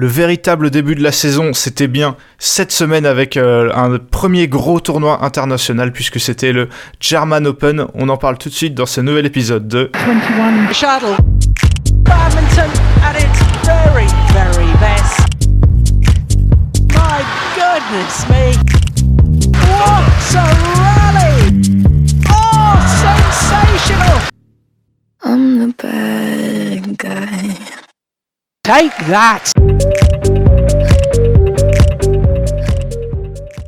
[0.00, 4.78] Le véritable début de la saison, c'était bien cette semaine avec euh, un premier gros
[4.78, 6.68] tournoi international puisque c'était le
[7.00, 7.84] German Open.
[7.94, 11.16] On en parle tout de suite dans ce nouvel épisode de 21 Shuttle.
[12.04, 12.70] Badminton
[13.02, 15.18] at its very, very best.
[16.94, 17.24] My
[17.56, 18.54] goodness me.
[19.66, 20.46] What a
[20.78, 21.60] rally!
[22.30, 24.20] Oh, sensational!
[25.24, 27.77] I'm the bad guy.
[28.68, 30.47] Take that!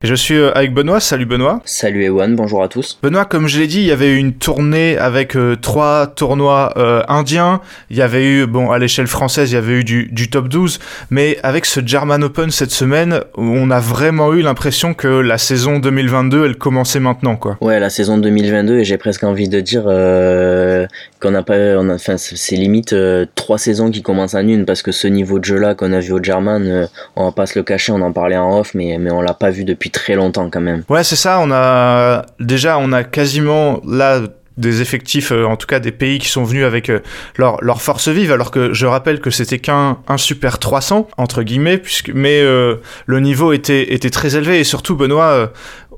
[0.02, 0.98] Je suis euh, avec Benoît.
[0.98, 1.60] Salut Benoît.
[1.66, 2.98] Salut Ewan, bonjour à tous.
[3.02, 6.72] Benoît, comme je l'ai dit, il y avait eu une tournée avec euh, trois tournois
[6.78, 7.60] euh, indiens.
[7.90, 10.48] Il y avait eu, bon, à l'échelle française, il y avait eu du, du, top
[10.48, 10.78] 12.
[11.10, 15.78] Mais avec ce German Open cette semaine, on a vraiment eu l'impression que la saison
[15.78, 17.58] 2022, elle commençait maintenant, quoi.
[17.60, 21.94] Ouais, la saison 2022, et j'ai presque envie de dire qu'on n'a pas, on a,
[21.94, 22.94] enfin, c'est limite
[23.34, 26.12] trois saisons qui commencent en une parce que ce niveau de jeu-là qu'on a vu
[26.12, 29.10] au German, on va pas se le cacher, on en parlait en off, mais, mais
[29.10, 30.84] on l'a pas vu depuis très longtemps quand même.
[30.88, 31.40] Ouais, c'est ça.
[31.40, 34.20] On a déjà, on a quasiment là
[34.60, 37.00] des effectifs, euh, en tout cas des pays qui sont venus avec euh,
[37.36, 41.42] leur, leur force vive, alors que je rappelle que c'était qu'un un super 300, entre
[41.42, 45.50] guillemets, puisque, mais euh, le niveau était, était très élevé, et surtout, Benoît,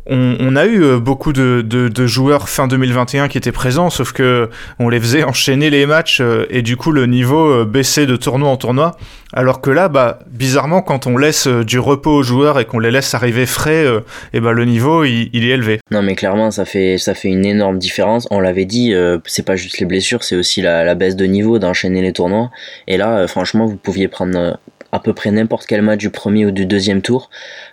[0.06, 5.00] on, a eu beaucoup de, joueurs fin 2021 qui étaient présents, sauf que on les
[5.00, 8.96] faisait enchaîner les matchs, et du coup le niveau baissait de tournoi en tournoi,
[9.32, 12.90] alors que là, bah, bizarrement, quand on laisse du repos aux joueurs et qu'on les
[12.90, 13.86] laisse arriver frais,
[14.32, 15.78] et bah, le niveau, il, est élevé.
[15.90, 18.26] Non mais clairement, ça fait, ça fait une énorme différence.
[18.30, 21.58] On l'avait dit, euh, c'est pas juste les blessures, c'est aussi la, baisse de niveau,
[21.58, 22.50] d'enchaîner les tournois.
[22.86, 24.52] Et là, euh, franchement, vous pouviez prendre euh,
[24.92, 27.30] à peu près n'importe quel match du premier ou du deuxième tour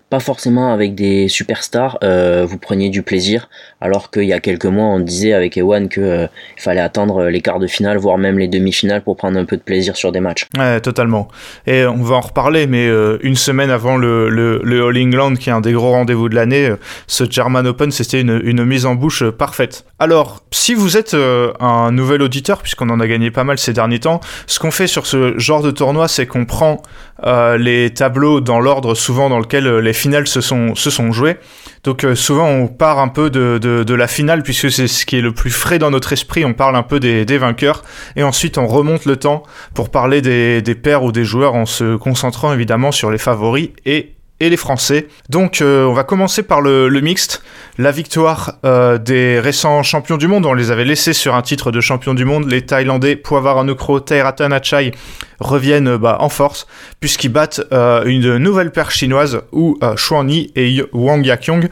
[0.09, 3.47] pas forcément avec des superstars, euh, vous preniez du plaisir,
[3.79, 7.41] alors qu'il y a quelques mois on disait avec Ewan qu'il euh, fallait attendre les
[7.41, 10.19] quarts de finale, voire même les demi-finales pour prendre un peu de plaisir sur des
[10.19, 10.47] matchs.
[10.57, 11.27] Ouais, totalement.
[11.67, 15.35] Et on va en reparler, mais euh, une semaine avant le, le, le, All England,
[15.35, 16.73] qui est un des gros rendez-vous de l'année,
[17.05, 19.85] ce German Open, c'était une, une, mise en bouche parfaite.
[19.99, 21.15] Alors, si vous êtes
[21.59, 24.87] un nouvel auditeur, puisqu'on en a gagné pas mal ces derniers temps, ce qu'on fait
[24.87, 26.81] sur ce genre de tournoi, c'est qu'on prend
[27.23, 31.37] les tableaux dans l'ordre souvent dans lequel les finales se sont, se sont jouées.
[31.83, 35.17] Donc euh, souvent on part un peu de, de, la finale puisque c'est ce qui
[35.17, 37.83] est le plus frais dans notre esprit, on parle un peu des, des vainqueurs
[38.15, 39.43] et ensuite on remonte le temps
[39.73, 43.69] pour parler des, des pairs ou des joueurs en se concentrant évidemment sur les favoris
[43.85, 45.07] et et les Français.
[45.29, 47.43] Donc euh, on va commencer par le, le mixte,
[47.79, 50.45] la victoire euh, des récents champions du monde.
[50.45, 52.45] On les avait laissés sur un titre de champion du monde.
[52.51, 54.91] Les Thaïlandais Puavaranukro, Tairatan Achai
[55.39, 56.67] reviennent bah, en force
[56.99, 59.95] puisqu'ils battent euh, une nouvelle paire chinoise où euh,
[60.27, 61.69] Yi et Wang Yakyong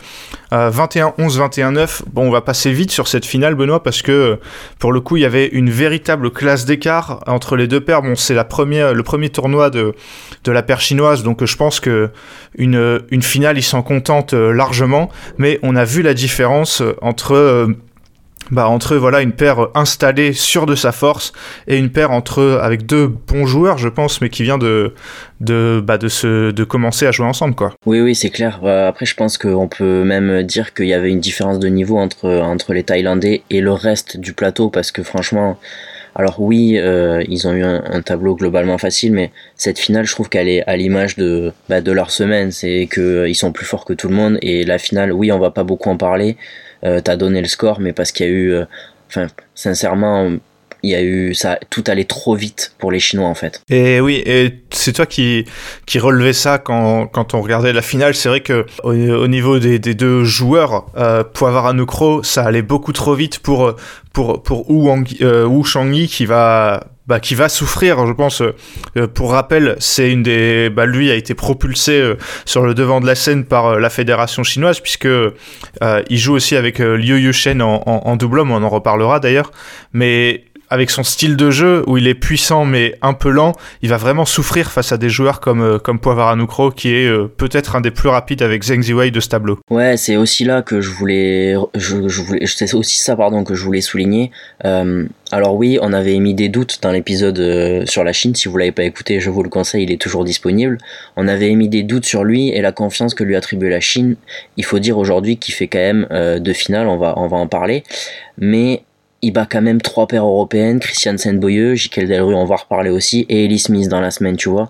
[0.51, 2.01] 21-11, 21-9.
[2.13, 4.39] Bon, on va passer vite sur cette finale, Benoît, parce que
[4.79, 8.01] pour le coup, il y avait une véritable classe d'écart entre les deux paires.
[8.01, 8.43] Bon, c'est le
[9.03, 9.93] premier tournoi de,
[10.45, 12.09] la paire chinoise, donc je pense que
[12.57, 17.33] une, une finale, ils s'en contentent euh, largement, mais on a vu la différence entre
[17.33, 17.67] euh,
[18.51, 21.33] bah, entre voilà une paire installée sur de sa force
[21.67, 24.93] et une paire entre avec deux bons joueurs je pense mais qui vient de
[25.41, 27.73] de bah, de se de commencer à jouer ensemble quoi.
[27.85, 28.59] Oui oui c'est clair.
[28.63, 31.97] Bah, après je pense qu'on peut même dire qu'il y avait une différence de niveau
[31.97, 35.57] entre entre les Thaïlandais et le reste du plateau parce que franchement
[36.17, 40.29] alors oui, euh, ils ont eu un, tableau globalement facile, mais cette finale, je trouve
[40.29, 42.51] qu'elle est à l'image de, bah, de leur semaine.
[42.51, 44.39] C'est qu'ils euh, sont plus forts que tout le monde.
[44.41, 46.35] Et la finale, oui, on va pas beaucoup en parler.
[46.83, 48.55] Euh, T'as donné le score, mais parce qu'il y a eu...
[49.09, 50.31] Enfin, sincèrement,
[50.83, 53.61] il y a eu ça tout allait trop vite pour les Chinois en fait.
[53.69, 55.45] Et oui, et c'est toi qui
[55.85, 58.15] qui relevais ça quand, quand on regardait la finale.
[58.15, 61.73] C'est vrai que au, niveau des, des, deux joueurs, euh, Poivara
[62.23, 63.75] ça allait beaucoup trop vite pour
[64.13, 68.41] pour pour Wu, Wang, euh, Wu Shangyi qui va bah, qui va souffrir, je pense.
[68.41, 72.99] Euh, pour rappel, c'est une des, bah, lui a été propulsé euh, sur le devant
[72.99, 75.07] de la scène par euh, la fédération chinoise puisque
[76.09, 79.51] il joue aussi avec Liu Yushen en, en, en double homme, on en reparlera d'ailleurs.
[79.93, 83.89] Mais avec son style de jeu où il est puissant mais un peu lent, il
[83.89, 87.75] va vraiment souffrir face à des joueurs comme euh, comme Poivaranucro qui est euh, peut-être
[87.75, 89.59] un des plus rapides avec Zheng Ziwei de ce tableau.
[89.69, 93.55] Ouais, c'est aussi là que je voulais je, je voulais c'est aussi ça pardon que
[93.55, 94.31] je voulais souligner.
[94.65, 98.35] Euh, alors oui, on avait émis des doutes dans l'épisode euh, sur la Chine.
[98.35, 100.77] Si vous l'avez pas écouté, je vous le conseille, il est toujours disponible.
[101.15, 104.15] On avait émis des doutes sur lui et la confiance que lui attribuait la Chine.
[104.55, 106.07] Il faut dire aujourd'hui qu'il fait quand même
[106.39, 106.87] deux finales.
[106.87, 107.83] On va on va en parler,
[108.37, 108.83] mais
[109.21, 113.25] il bat quand même trois paires européennes, Christian Senboyeux, Jikel Delru, on va reparler aussi,
[113.29, 114.69] et Ellie Smith dans la semaine, tu vois.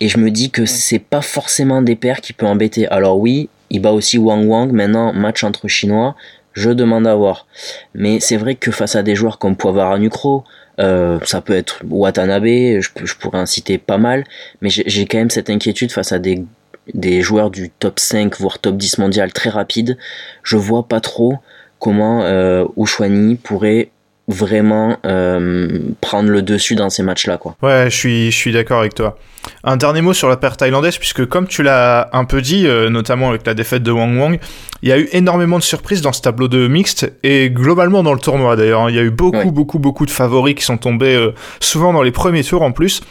[0.00, 2.86] Et je me dis que c'est pas forcément des paires qui peuvent embêter.
[2.88, 6.14] Alors oui, il bat aussi Wang Wang, maintenant match entre Chinois,
[6.52, 7.46] je demande à voir.
[7.94, 10.44] Mais c'est vrai que face à des joueurs comme Poivara Nucro,
[10.78, 14.24] Euh, ça peut être Watanabe, je, je pourrais en citer pas mal,
[14.60, 16.44] mais j'ai quand même cette inquiétude face à des,
[16.92, 19.96] des joueurs du top 5 voire top 10 mondial très rapide.
[20.42, 21.38] Je vois pas trop
[21.78, 23.90] comment euh, Ushwani pourrait
[24.28, 27.38] vraiment euh, prendre le dessus dans ces matchs-là.
[27.38, 27.56] Quoi.
[27.62, 29.16] Ouais, je suis, je suis d'accord avec toi.
[29.62, 32.90] Un dernier mot sur la paire thaïlandaise, puisque comme tu l'as un peu dit, euh,
[32.90, 34.40] notamment avec la défaite de Wang Wang,
[34.82, 38.14] il y a eu énormément de surprises dans ce tableau de mixte, et globalement dans
[38.14, 38.82] le tournoi d'ailleurs.
[38.82, 38.90] Hein.
[38.90, 42.02] il y a eu beaucoup, beaucoup, beaucoup de favoris qui sont tombés euh, souvent dans
[42.02, 43.02] les premiers tours en plus.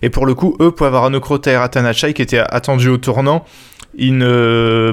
[0.00, 3.44] Et pour le coup, eux, Poivarano Krota et Ratanachai, qui étaient attendus au tournant,
[3.98, 4.18] ils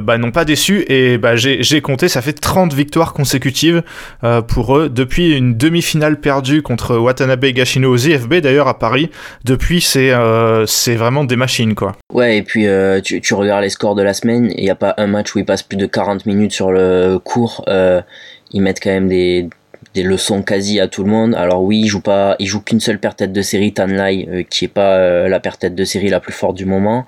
[0.01, 3.83] bah, n'ont pas déçu et bah, j'ai compté, ça fait 30 victoires consécutives
[4.23, 9.09] euh, pour eux depuis une demi-finale perdue contre Watanabe Gashino aux IFB d'ailleurs à Paris.
[9.43, 11.93] Depuis, c'est euh, c'est vraiment des machines quoi.
[12.13, 14.93] Ouais, et puis euh, tu, regardes les scores de la semaine, il n'y a pas
[14.97, 17.65] un match où ils passent plus de 40 minutes sur le cours.
[17.67, 19.49] ils mettent quand même des,
[19.95, 21.35] leçons quasi à tout le monde.
[21.35, 24.65] Alors oui, ils jouent pas, ils jouent qu'une seule paire tête de série, Tanlai, qui
[24.65, 27.05] est pas la paire tête de série la plus forte du moment.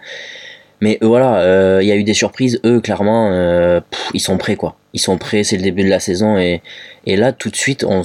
[0.86, 2.60] Mais euh, voilà, euh, il y a eu des surprises.
[2.64, 3.80] Eux, clairement, euh,
[4.14, 4.76] ils sont prêts, quoi.
[4.94, 6.38] Ils sont prêts, c'est le début de la saison.
[6.38, 6.62] Et,
[7.08, 8.04] là, tout de suite, on,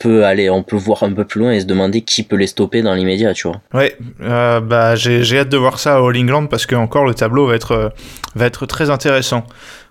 [0.00, 2.48] peut aller, on peut voir un peu plus loin et se demander qui peut les
[2.48, 3.60] stopper dans l'immédiat, tu vois.
[3.72, 7.46] Ouais, bah, j'ai hâte de voir ça à All England parce que encore le tableau
[7.46, 7.92] va être,
[8.34, 9.46] va être très intéressant.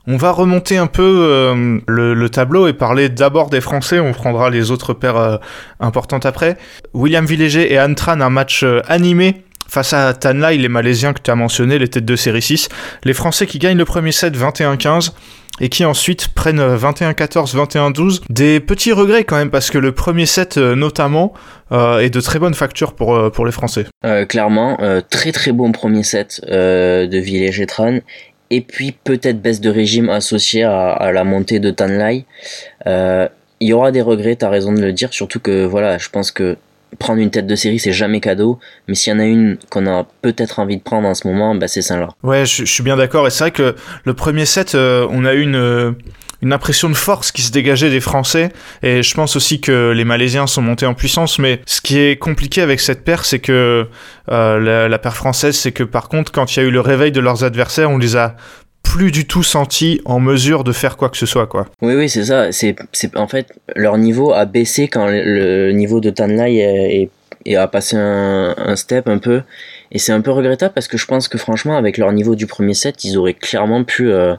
[0.07, 4.01] On va remonter un peu le, le, tableau et parler d'abord des Français.
[4.01, 5.39] On prendra les autres paires
[5.79, 6.57] importantes après.
[6.93, 11.35] William Villéger et Antran, un match animé Face à Tanlai, les Malaisiens que tu as
[11.35, 12.69] mentionnés, les têtes de série 6,
[13.03, 15.11] les Français qui gagnent le premier set 21-15
[15.59, 18.21] et qui ensuite prennent 21-14, 21-12.
[18.29, 21.33] Des petits regrets quand même parce que le premier set euh, notamment
[21.71, 23.85] euh, est de très bonne facture pour, euh, pour les Français.
[24.29, 24.77] clairement,
[25.09, 27.99] très très bon premier set de Villers-Gétran
[28.49, 32.25] et puis peut-être baisse de régime associée à, la montée de Tanlai.
[33.59, 36.09] Il y aura des regrets, tu as raison de le dire, surtout que voilà, je
[36.09, 36.57] pense que
[36.99, 38.59] prendre une tête de série, c'est jamais cadeau.
[38.87, 41.55] Mais s'il y en a une qu'on a peut-être envie de prendre en ce moment,
[41.55, 42.09] bah, c'est celle-là.
[42.23, 43.27] Ouais, je, suis bien d'accord.
[43.27, 45.91] Et c'est vrai que le premier set, euh, on a eu une, euh,
[46.41, 48.51] une impression de force qui se dégageait des Français.
[48.83, 51.39] Et je pense aussi que les Malaisiens sont montés en puissance.
[51.39, 53.87] Mais ce qui est compliqué avec cette paire, c'est que
[54.31, 57.11] euh, la paire française, c'est que par contre, quand il y a eu le réveil
[57.11, 58.35] de leurs adversaires, on les a
[58.87, 61.67] plus du tout senti en mesure de faire quoi que ce soit quoi.
[61.81, 62.75] Oui oui c'est ça c'est
[63.15, 67.09] en fait leur niveau a baissé quand le, niveau de Tanlai
[67.45, 69.41] est, a passé un, step un peu
[69.91, 72.47] et c'est un peu regrettable parce que je pense que franchement avec leur niveau du
[72.47, 74.35] premier set ils auraient clairement pu euh,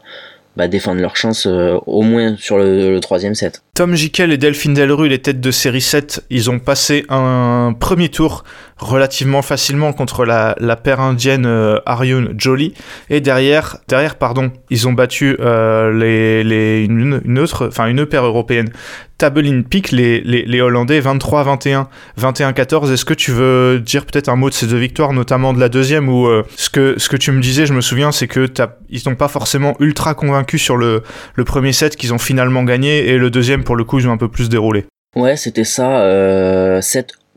[0.56, 3.62] bah, défendre leur chance euh, au moins sur le, troisième set.
[3.78, 8.08] Tom Jikel et Delphine Delru, les têtes de série 7, ils ont passé un premier
[8.08, 8.42] tour
[8.76, 12.74] relativement facilement contre la, la paire indienne euh, Aryun Jolie.
[13.08, 18.24] Et derrière, derrière pardon, ils ont battu euh, les, les, une, autre, enfin une paire
[18.24, 18.70] européenne.
[19.18, 21.86] Tabelin Peak, les, les, les Hollandais 23-21,
[22.20, 22.92] 21-14.
[22.92, 25.68] Est-ce que tu veux dire peut-être un mot de ces deux victoires, notamment de la
[25.68, 28.48] deuxième, ou euh, ce, que, ce que tu me disais, je me souviens, c'est que
[28.90, 31.02] ils n'ont pas forcément ultra convaincu sur le,
[31.34, 34.12] le premier set qu'ils ont finalement gagné, et le deuxième, pour le coup, ils ont
[34.12, 34.86] un peu plus déroulé.
[35.14, 36.00] Ouais, c'était ça.
[36.00, 36.80] Euh,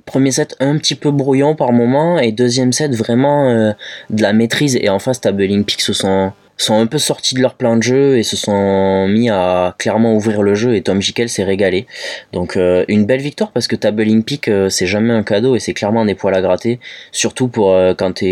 [0.05, 3.73] premier set un petit peu brouillon par moment et deuxième set vraiment euh,
[4.09, 6.31] de la maîtrise et en face Table Olympique se sont
[6.63, 10.13] sont un peu sortis de leur plan de jeu et se sont mis à clairement
[10.15, 11.87] ouvrir le jeu et Tom Jikel s'est régalé.
[12.33, 15.59] Donc euh, une belle victoire parce que Table Olympique euh, c'est jamais un cadeau et
[15.59, 16.79] c'est clairement des poils à gratter,
[17.11, 18.23] surtout pour quand,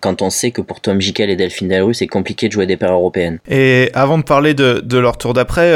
[0.00, 2.76] quand on sait que pour Tom Jikel et Delphine Delru c'est compliqué de jouer des
[2.76, 3.38] paires européennes.
[3.48, 5.72] Et avant de parler de, de leur tour d'après,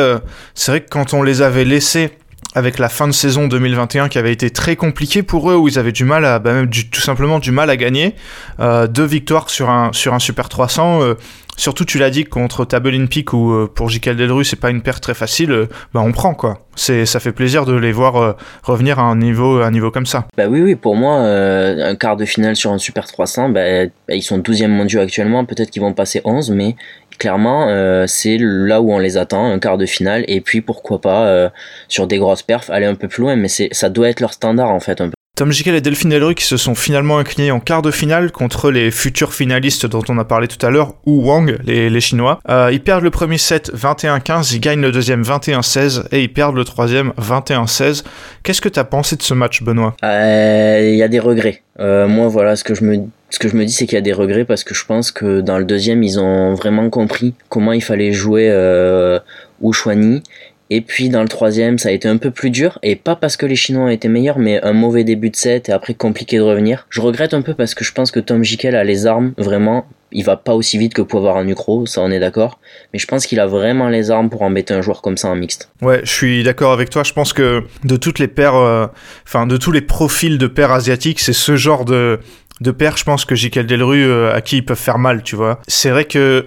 [0.55, 2.11] c'est vrai que quand on les avait laissés
[2.55, 5.79] avec la fin de saison 2021 qui avait été très compliquée pour eux, où ils
[5.79, 6.53] avaient du mal à, bah
[6.91, 8.15] tout simplement du mal à gagner.
[8.61, 11.03] Euh, deux victoires sur un, sur un Super 300.
[11.03, 11.15] Euh,
[11.59, 14.17] surtout, tu l'as dit, contre Table Peak, ou euh, pour J.K.
[14.17, 16.61] Delru, c'est pas une perte très facile, bah on prend quoi.
[16.75, 20.27] C'est, ça fait plaisir de les voir revenir à un niveau, un niveau comme ça.
[20.37, 24.15] Bah oui, oui, pour moi, un quart de finale sur un Super 300, bah, bah,
[24.15, 26.77] ils sont 12e mondiaux actuellement, peut-être qu'ils vont passer 11, mais
[27.19, 31.01] clairement, euh, c'est là où on les attend, un quart de finale, et puis pourquoi
[31.01, 31.51] pas euh,
[31.89, 34.33] sur des grosses perfs aller un peu plus loin, mais c'est ça doit être leur
[34.33, 35.18] standard en fait un peu.
[35.39, 38.73] Tom Jikel et Delphine Elruy qui se sont finalement inclinés en quart de finale contre
[38.73, 42.41] les futurs finalistes dont on a parlé tout à l'heure, Wu Wang, les, Chinois.
[42.49, 46.57] Euh, ils perdent le premier set 21-15, ils gagnent le deuxième 21-16 et ils perdent
[46.57, 48.03] le troisième 21-16.
[48.43, 49.95] Qu'est-ce que tu as pensé de ce match, Benoît?
[50.03, 51.63] Il y a des regrets.
[51.79, 52.97] moi, voilà, ce que je me
[53.31, 55.41] ce que je dis, c'est qu'il y a des regrets parce que je pense que
[55.41, 59.19] dans le deuxième, ils ont vraiment compris comment il fallait jouer euh,
[59.63, 60.23] Ushwani.
[60.71, 63.37] Et puis dans le troisième, ça a été un peu plus dur, et pas parce
[63.37, 66.37] que les Chinois ont été meilleurs, mais un mauvais début de set et après compliqué
[66.39, 66.87] de revenir.
[66.91, 69.87] Je regrette un peu parce que je pense que Tom Jikel a les armes vraiment
[70.11, 72.59] il va pas aussi vite que pour avoir un Nucro, ça on est d'accord.
[72.93, 75.35] Mais je pense qu'il a vraiment les armes pour embêter un joueur comme ça en
[75.35, 75.71] mixte.
[75.83, 77.03] Ouais, je suis d'accord avec toi.
[77.05, 78.87] Je pense que de toutes les paires, euh,
[79.27, 82.21] enfin de tous les profils de paires asiatiques, c'est ce genre de
[82.61, 85.37] de paires, je pense que Jikel Delru euh, à qui ils peuvent faire mal, tu
[85.37, 85.61] vois.
[85.69, 86.47] C'est vrai que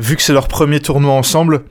[0.00, 1.62] vu que c'est leur premier tournoi ensemble,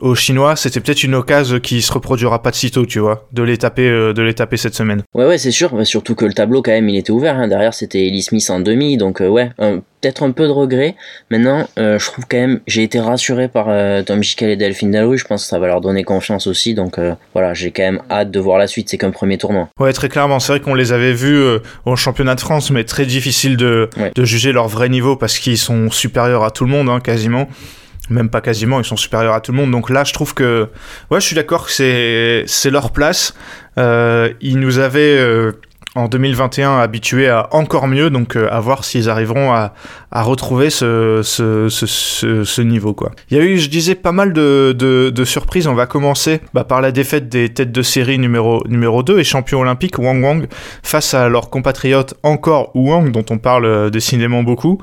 [0.00, 3.42] aux Chinois, c'était peut-être une occasion qui se reproduira pas de sitôt, tu vois, de
[3.42, 5.02] les taper, euh, de les taper cette semaine.
[5.14, 5.72] Ouais, ouais, c'est sûr.
[5.86, 7.38] Surtout que le tableau, quand même, il était ouvert.
[7.38, 7.48] Hein.
[7.48, 8.96] Derrière, c'était Ellie Smith en demi.
[8.96, 10.96] Donc, euh, ouais, peut-être un peu de regret.
[11.30, 13.66] Maintenant, euh, je trouve quand même, j'ai été rassuré par
[14.04, 15.16] Tom Jikel et Delphine Delru.
[15.16, 16.74] Je pense que ça va leur donner confiance aussi.
[16.74, 16.98] Donc,
[17.32, 18.88] voilà, j'ai quand même hâte de voir la suite.
[18.90, 19.68] C'est qu'un premier tournoi.
[19.80, 20.40] Ouais, très clairement.
[20.40, 21.42] C'est vrai qu'on les avait vus
[21.84, 25.58] au championnat de France, mais très difficile de, de juger leur vrai niveau parce qu'ils
[25.58, 27.48] sont supérieurs à tout le monde, hein, quasiment
[28.10, 29.70] même pas quasiment, ils sont supérieurs à tout le monde.
[29.70, 30.68] Donc là, je trouve que,
[31.10, 31.72] ouais, je suis d'accord que
[32.46, 33.34] c'est leur place.
[33.78, 35.52] Euh, ils nous avaient euh,
[35.96, 39.72] en 2021 habitués à encore mieux, donc euh, à voir s'ils arriveront à,
[40.10, 42.94] à retrouver ce, ce, niveau.
[42.94, 43.12] Quoi.
[43.30, 45.66] Il y a eu, je disais, pas mal de, de, surprises.
[45.66, 49.24] On va commencer bah, par la défaite des têtes de série numéro, numéro 2 et
[49.24, 50.46] champion olympique Wang Wang
[50.82, 54.78] face à leur compatriote encore Wang, dont on parle euh, décidément beaucoup.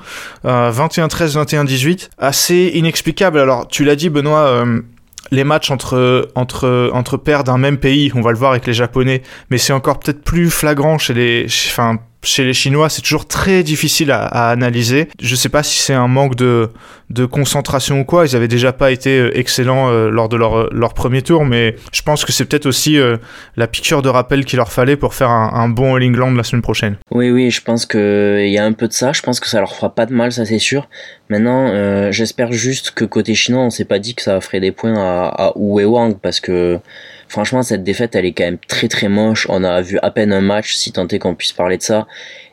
[0.45, 2.09] Euh, 21-13, 21-18.
[2.17, 3.39] Assez inexplicable.
[3.39, 4.81] Alors, tu l'as dit, Benoît, euh,
[5.33, 8.73] les matchs entre, entre, entre pairs d'un même pays, on va le voir avec les
[8.73, 13.27] Japonais, mais c'est encore peut-être plus flagrant chez les, enfin, chez les Chinois, c'est toujours
[13.27, 15.07] très difficile à, à, analyser.
[15.21, 16.69] Je sais pas si c'est un manque de,
[17.09, 18.25] de concentration ou quoi.
[18.25, 21.75] Ils avaient déjà pas été euh, excellents euh, lors de leur, leur premier tour, mais
[21.91, 23.17] je pense que c'est peut-être aussi euh,
[23.57, 26.43] la piqûre de rappel qu'il leur fallait pour faire un, un, bon All England la
[26.43, 26.95] semaine prochaine.
[27.11, 29.11] Oui, oui, je pense qu'il y a un peu de ça.
[29.11, 30.87] Je pense que ça leur fera pas de mal, ça c'est sûr.
[31.29, 34.71] Maintenant, euh, j'espère juste que côté chinois, on s'est pas dit que ça ferait des
[34.71, 36.79] points à, à Wang parce que
[37.33, 39.47] franchement, cette défaite, elle est quand même très très moche.
[39.49, 42.05] On a vu à peine un match, si tant est qu'on puisse parler de ça.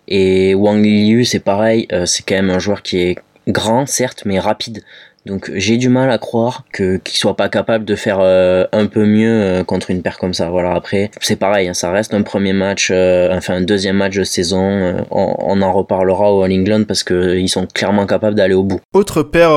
[0.09, 4.23] Et Wang Liu, c'est pareil, euh, c'est quand même un joueur qui est grand, certes,
[4.25, 4.83] mais rapide.
[5.27, 8.87] Donc j'ai du mal à croire que qu'il soit pas capable de faire euh, un
[8.87, 10.49] peu mieux euh, contre une paire comme ça.
[10.49, 14.17] Voilà après c'est pareil, hein, ça reste un premier match, euh, enfin un deuxième match
[14.17, 15.05] de saison.
[15.11, 18.81] On, en reparlera au All England parce que ils sont clairement capables d'aller au bout.
[18.95, 19.51] Autre paire,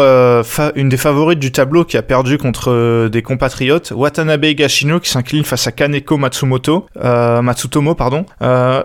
[0.75, 5.46] une des favorites du tableau qui a perdu contre des compatriotes, Watanabe Gashino qui s'incline
[5.46, 8.25] face à Kaneko Matsumoto, Matsutomo pardon.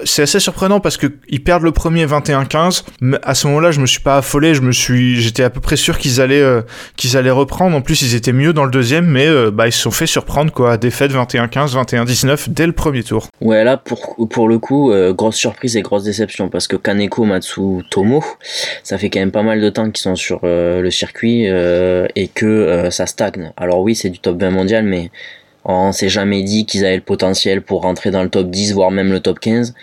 [0.04, 2.84] c'est assez surprenant parce que ils perdent le premier 21-15.
[3.00, 5.60] Mais à ce moment-là, je me suis pas affolé, je me suis, j'étais à peu
[5.60, 6.44] près sûr qu'ils allaient
[6.96, 7.76] qu'ils allaient reprendre.
[7.76, 10.06] En plus, ils étaient mieux dans le deuxième, mais euh, bah, ils se sont fait
[10.06, 10.76] surprendre, quoi.
[10.76, 13.28] Défaite 21-15, 21-19 dès le premier tour.
[13.40, 17.24] Ouais, là, pour, pour le coup, euh, grosse surprise et grosse déception, parce que Kaneko
[17.24, 18.24] Matsutomo,
[18.82, 22.28] ça fait quand même pas mal de temps qu'ils sont sur euh, le circuit et
[22.34, 23.52] que ça stagne.
[23.56, 25.10] Alors oui, c'est du top 20 mondial, mais
[25.64, 28.90] on s'est jamais dit qu'ils avaient le potentiel pour rentrer dans le top 10, voire
[28.90, 29.74] même le top 15.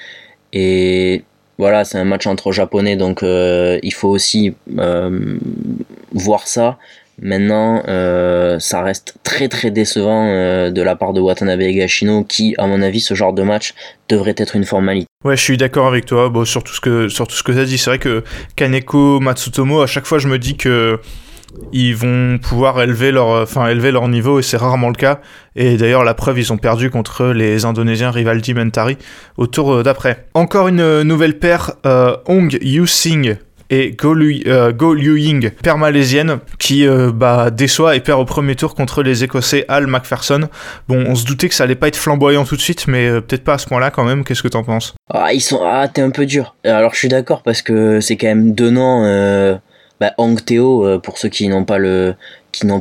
[0.53, 1.23] Et
[1.57, 5.37] voilà, c'est un match entre japonais, donc euh, il faut aussi euh,
[6.11, 6.77] voir ça.
[7.21, 12.25] Maintenant, euh, ça reste très très décevant euh, de la part de Watanabe et Gashino,
[12.25, 13.73] qui, à mon avis, ce genre de match
[14.09, 15.07] devrait être une formalité.
[15.23, 16.27] Ouais, je suis d'accord avec toi.
[16.27, 18.23] Bon, sur tout ce que sur tout ce que t'as dit, c'est vrai que
[18.57, 20.99] Kaneko Matsutomo, à chaque fois, je me dis que
[21.71, 25.19] ils vont pouvoir élever leur, enfin, élever leur niveau et c'est rarement le cas.
[25.55, 28.97] Et d'ailleurs, la preuve, ils ont perdu contre les Indonésiens Rivaldi Mentari
[29.37, 30.25] au tour d'après.
[30.33, 33.37] Encore une nouvelle paire, euh, Hong Yu-sing
[33.69, 38.55] et Go, euh, Liu Ying, paire malaisienne, qui euh, bah, déçoit et perd au premier
[38.55, 40.49] tour contre les Écossais Al McPherson.
[40.87, 43.21] Bon, on se doutait que ça allait pas être flamboyant tout de suite, mais euh,
[43.21, 44.23] peut-être pas à ce point-là quand même.
[44.23, 44.93] Qu'est-ce que t'en penses?
[45.11, 45.61] Ah, ils sont.
[45.63, 46.55] Ah, t'es un peu dur.
[46.63, 49.59] Alors, je suis d'accord parce que c'est quand même noms
[49.99, 51.79] bah, Hong Teo euh, pour ceux qui n'ont pas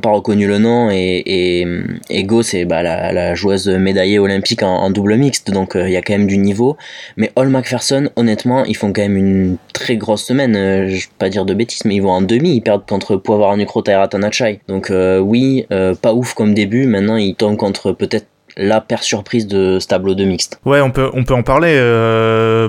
[0.02, 1.66] pas reconnu le nom et, et,
[2.10, 5.96] et Go c'est bah, la, joueuse médaillée olympique en, double mixte donc il euh, y
[5.96, 6.76] a quand même du niveau
[7.16, 11.12] mais All McPherson honnêtement ils font quand même une très grosse semaine euh, je vais
[11.18, 14.60] pas dire de bêtises mais ils vont en demi ils perdent contre Poivre Nukrota Tanachai
[14.68, 15.66] donc euh, oui
[16.00, 20.14] pas ouf comme début maintenant ils tombent contre peut-être la paire surprise de ce tableau
[20.14, 20.60] de mixte.
[20.64, 21.74] Ouais, on peut, on peut en parler.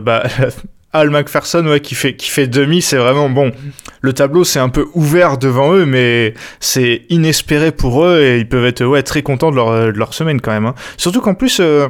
[0.03, 0.23] Bah,
[0.95, 3.51] Al McPherson ouais, qui fait qui fait demi, c'est vraiment bon.
[4.01, 8.47] Le tableau c'est un peu ouvert devant eux, mais c'est inespéré pour eux et ils
[8.47, 10.65] peuvent être ouais très contents de leur de leur semaine quand même.
[10.65, 10.75] Hein.
[10.97, 11.87] Surtout qu'en plus euh,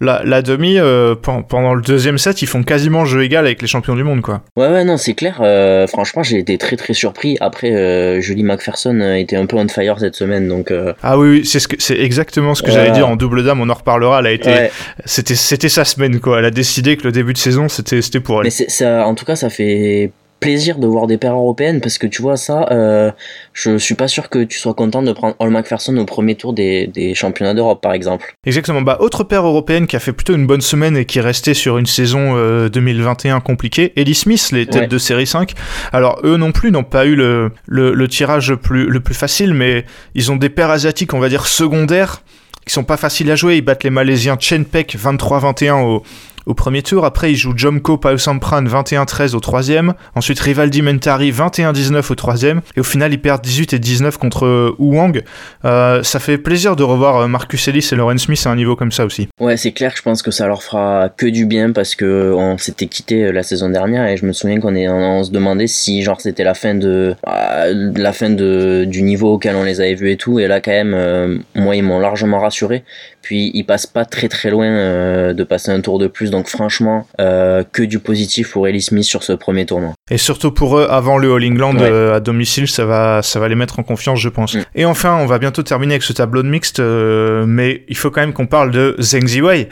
[0.00, 3.68] la, la demi euh, pendant le deuxième set ils font quasiment jeu égal avec les
[3.68, 4.42] champions du monde quoi.
[4.56, 5.40] Ouais ouais non c'est clair.
[5.42, 7.36] Euh, franchement j'ai été très très surpris.
[7.40, 10.72] Après Julie McPherson était un peu on fire cette semaine donc.
[11.02, 13.60] Ah oui oui c'est ce que c'est exactement ce que j'allais dire en double dame
[13.60, 14.20] on en reparlera.
[14.20, 14.70] Elle a été Ouais.
[15.04, 16.38] c'était c'était sa semaine quoi.
[16.38, 18.47] Elle a décidé que le début de saison c'était c'était pour elle.
[18.48, 22.06] Mais ça, en tout cas, ça fait plaisir de voir des paires européennes parce que
[22.06, 23.10] tu vois ça, euh,
[23.52, 26.54] je suis pas sûr que tu sois content de prendre All McPherson au premier tour
[26.54, 28.34] des, des championnats d'Europe par exemple.
[28.46, 28.80] Exactement.
[28.80, 31.52] Bah autre paire européenne qui a fait plutôt une bonne semaine et qui est restée
[31.52, 32.34] sur une saison
[32.68, 35.52] 2021 euh, compliquée, Ellie Smith, les têtes de série 5.
[35.92, 39.14] Alors eux non plus n'ont pas eu le, le, le tirage le plus, le plus
[39.14, 42.22] facile, mais ils ont des paires asiatiques, on va dire secondaires
[42.64, 43.56] qui sont pas faciles à jouer.
[43.56, 46.02] Ils battent les Malaisiens Chen Pek 23-21 au,
[46.48, 47.04] au premier tour.
[47.04, 49.92] Après, il joue Jomko Sampran 21-13 au troisième.
[50.14, 52.62] Ensuite, Rivaldi Mentari 21-19 au troisième.
[52.74, 55.22] Et au final, ils perdent 18 et 19 contre euh, Wang.
[55.66, 58.76] Euh, ça fait plaisir de revoir euh, Marcus Ellis et Lauren Smith à un niveau
[58.76, 59.28] comme ça aussi.
[59.38, 62.56] Ouais, c'est clair je pense que ça leur fera que du bien parce que on
[62.56, 66.20] s'était quitté la saison dernière et je me souviens qu'on on, se demandait si genre
[66.20, 70.16] c'était la fin de la fin de du niveau auquel on les avait vus et
[70.16, 70.38] tout.
[70.38, 72.84] Et là, quand même, moi, ils m'ont largement rassuré.
[73.20, 76.30] Puis ils passent pas très très loin de passer un tour de plus.
[76.38, 79.94] Donc franchement, euh, que du positif pour Ellie Smith sur ce premier tournoi.
[80.08, 83.48] Et surtout pour eux, avant le All England euh, à domicile, ça va, ça va
[83.48, 84.54] les mettre en confiance, je pense.
[84.54, 84.62] Mm.
[84.76, 88.12] Et enfin, on va bientôt terminer avec ce tableau de mixte, euh, mais il faut
[88.12, 89.68] quand même qu'on parle de Zheng Ziwei.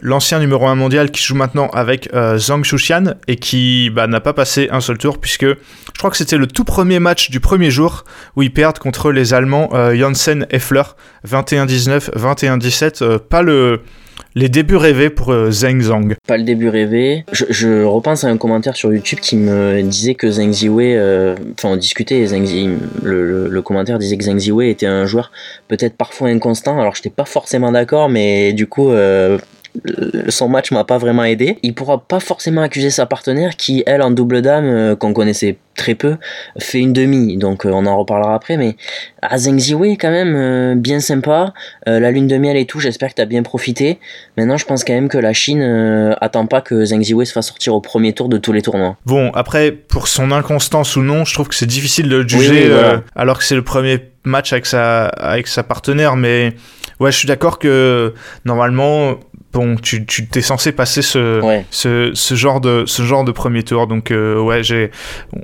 [0.00, 4.32] l'ancien numéro 1 mondial qui joue maintenant avec Zhang Shuxian et qui bah, n'a pas
[4.32, 7.70] passé un seul tour puisque je crois que c'était le tout premier match du premier
[7.70, 8.04] jour
[8.36, 10.96] où ils perdent contre les Allemands Janssen et Fleur
[11.26, 13.18] 21-19, 21-17.
[13.18, 13.82] pas le
[14.34, 16.14] les débuts rêvés pour euh, Zheng Zhang.
[16.26, 17.24] Pas le début rêvé.
[17.32, 21.70] Je, repense à un commentaire sur YouTube qui me disait que Zheng Ziwei, euh, enfin
[21.70, 25.32] on discutait, Zheng le, le, commentaire disait que Zheng Ziwei était un joueur
[25.66, 26.80] peut-être parfois inconstant.
[26.80, 29.38] Alors j'étais pas forcément d'accord, mais du coup euh,
[30.28, 31.58] son match m'a pas vraiment aidé.
[31.62, 35.58] Il pourra pas forcément accuser sa partenaire qui, elle, en double dame, euh, qu'on connaissait
[35.76, 36.16] très peu,
[36.58, 37.36] fait une demi.
[37.36, 38.56] Donc euh, on en reparlera après.
[38.56, 38.76] Mais
[39.22, 41.52] à Zheng Ziwei, quand même, euh, bien sympa.
[41.86, 43.98] la lune de miel et tout, j'espère que tu as bien profité.
[44.36, 45.62] Maintenant, je pense quand même que la Chine
[46.20, 48.96] attend pas que Zheng Ziwei se fasse sortir au premier tour de tous les tournois.
[49.06, 52.70] Bon, après, pour son inconstance ou non, je trouve que c'est difficile de le juger
[53.14, 56.16] alors que c'est le premier match avec sa, avec sa partenaire.
[56.16, 56.54] Mais
[57.00, 59.18] ouais, je suis d'accord que normalement
[59.52, 63.86] bon, tu t'es censé passer ce, ce, ce, genre de ce genre de premier tour.
[63.86, 64.90] Donc euh, ouais, j'ai,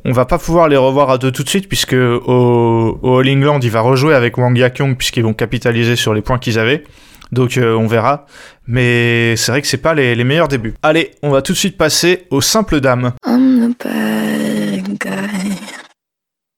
[0.05, 3.29] on va pas pouvoir les revoir à deux tout de suite puisque au, au All
[3.29, 6.85] England, il va rejouer avec Wang Yakyong puisqu'ils vont capitaliser sur les points qu'ils avaient.
[7.33, 8.27] Donc euh, on verra.
[8.67, 10.75] Mais c'est vrai que c'est pas les, les, meilleurs débuts.
[10.83, 13.13] Allez, on va tout de suite passer aux simples dames.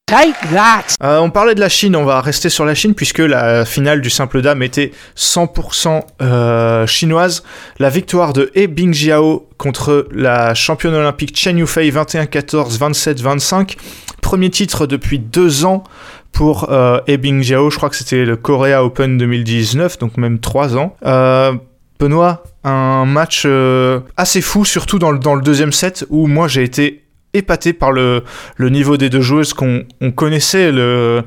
[0.09, 0.85] Take that.
[1.03, 4.01] Euh, on parlait de la Chine, on va rester sur la Chine puisque la finale
[4.01, 7.43] du simple dame était 100% euh, chinoise.
[7.81, 13.77] La victoire de He Bingjiao contre la championne olympique Chen Yufei 21-14, 27-25.
[14.23, 15.83] Premier titre depuis deux ans
[16.31, 17.71] pour euh, He Bingjiao.
[17.71, 20.95] Je crois que c'était le Korea Open 2019, donc même trois ans.
[21.05, 21.53] Euh,
[21.99, 26.47] Benoît, un match euh, assez fou, surtout dans le, dans le deuxième set où moi
[26.47, 27.06] j'ai été
[27.37, 28.23] épaté par le,
[28.59, 31.25] niveau des deux joueuses qu'on on connaissait le,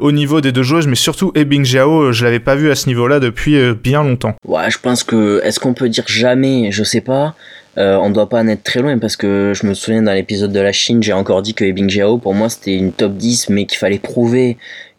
[0.00, 2.86] haut niveau des deux joueuses mais surtout Ebing Jiao je l'avais pas vu à ce
[2.86, 4.34] niveau là depuis euh, bien longtemps.
[4.46, 6.70] Ouais je pense que est-ce qu'on peut dire jamais?
[6.72, 7.34] Je sais pas.
[7.76, 10.52] Euh, on doit pas en être très loin parce que je me souviens dans l'épisode
[10.52, 13.50] de la Chine j'ai encore dit que Ebing Jiao pour moi c'était une top 10
[13.50, 14.56] mais qu'il fallait prouver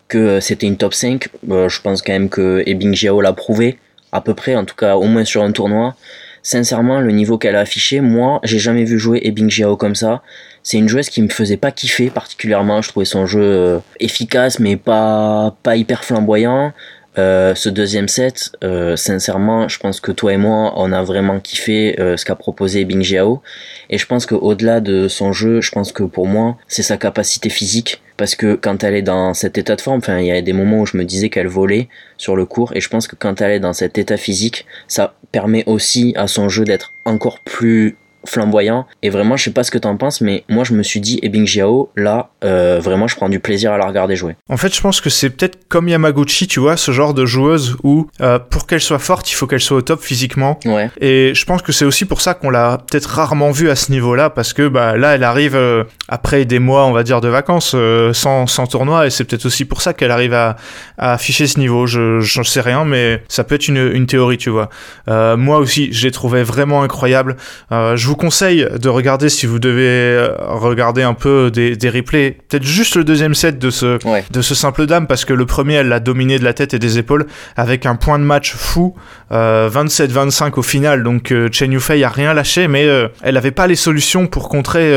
[0.08, 3.80] que c'était une top 5 euh, je pense quand même que Ebing Jiao l'a prouvé
[4.14, 5.96] à peu près en tout cas au moins sur un tournoi
[6.44, 10.22] sincèrement, le niveau qu'elle a affiché, moi, j'ai jamais vu jouer Ebing Jiao comme ça.
[10.64, 12.82] C'est une joueuse qui me faisait pas kiffer particulièrement.
[12.82, 16.74] Je trouvais son jeu euh, efficace, mais pas, pas hyper flamboyant.
[17.18, 21.40] Euh, ce deuxième set, euh, sincèrement, je pense que toi et moi, on a vraiment
[21.40, 23.42] kiffé ce qu'a proposé Bing Jiao.
[23.90, 27.50] Et je pense qu'au-delà de son jeu, je pense que pour moi, c'est sa capacité
[27.50, 28.02] physique.
[28.20, 30.52] Parce que quand elle est dans cet état de forme, enfin, il y a des
[30.52, 32.74] moments où je me disais qu'elle volait sur le court.
[32.76, 36.28] Et je pense que quand elle est dans cet état physique, ça permet aussi à
[36.28, 38.86] son jeu d'être encore plus flamboyant.
[39.02, 41.20] Et vraiment je sais pas ce que t'en penses mais moi je me suis dit
[41.24, 44.36] Ebing Jiao là euh, vraiment je prends du plaisir à la regarder jouer.
[44.50, 47.78] En fait je pense que c'est peut-être comme Yamaguchi tu vois ce genre de joueuse
[47.84, 50.60] où euh, pour qu'elle soit forte il faut qu'elle soit au top physiquement.
[50.66, 50.90] Ouais.
[51.00, 53.92] et je pense que c'est aussi pour ça qu'on l'a peut-être rarement vue à ce
[53.92, 57.22] niveau là parce que bah là elle arrive euh, après des mois on va dire
[57.22, 57.76] de vacances
[58.14, 60.58] sans, sans tournoi et c'est peut-être aussi pour ça qu'elle arrive à,
[60.98, 61.86] à, afficher ce niveau.
[61.88, 64.70] Je j'en sais rien mais ça peut être une, une théorie tu vois.
[65.08, 67.38] Moi aussi je l'ai trouvé vraiment incroyable.
[67.72, 72.38] Je vous conseille de regarder si vous devez euh, regarder un peu des, des replays,
[72.50, 74.00] peut-être juste le deuxième set de ce,
[74.32, 76.80] de ce simple dame, parce que le premier, elle l'a dominé de la tête et
[76.80, 78.96] des épaules avec un point de match fou,
[79.32, 81.04] 27-25 euh, au final.
[81.04, 82.88] Donc euh, Chen Yufei a rien lâché, mais
[83.22, 84.92] elle n'avait pas les solutions pour contrer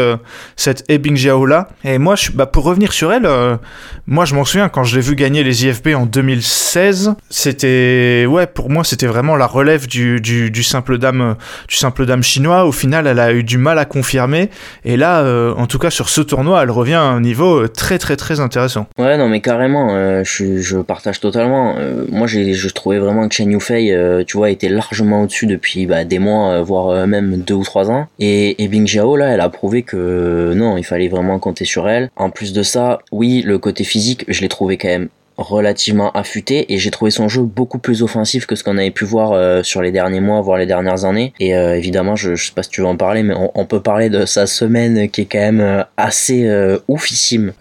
[0.57, 1.69] cette Ebing Jiao là.
[1.85, 3.29] Et moi, je, bah, pour revenir sur elle,
[4.07, 8.47] moi je m'en souviens quand je l'ai vu gagner les IFB en 2016, c'était ouais
[8.47, 11.37] pour moi c'était vraiment la relève du, du, du simple dame
[11.69, 12.65] du simple dame chinois.
[12.65, 14.51] Au final elle a eu du mal à confirmer.
[14.85, 15.25] Et là,
[15.57, 18.87] en tout cas, sur ce tournoi, elle revient à un niveau très, très, très intéressant.
[18.99, 21.77] Ouais, non, mais carrément, je, je, partage totalement.
[22.11, 26.19] moi, je trouvais vraiment que Chen Yufei, tu vois, était largement au-dessus depuis bah, des
[26.19, 28.07] mois, voire même deux ou trois ans.
[28.19, 31.89] Et, et Bing Jiao, là, elle a prouvé que non, il fallait vraiment compter sur
[31.89, 32.11] elle.
[32.17, 35.09] En plus de ça, oui, le côté physique, je l'ai trouvé quand même
[35.43, 39.05] relativement affûté et j'ai trouvé son jeu beaucoup plus offensif que ce qu'on avait pu
[39.05, 41.33] voir euh, sur les derniers mois voire les dernières années.
[41.41, 44.11] Et euh, évidemment je, sais pas si tu veux en parler mais on, peut parler
[44.11, 46.49] de sa semaine qui est quand même euh, assez
[46.89, 47.53] oufissime.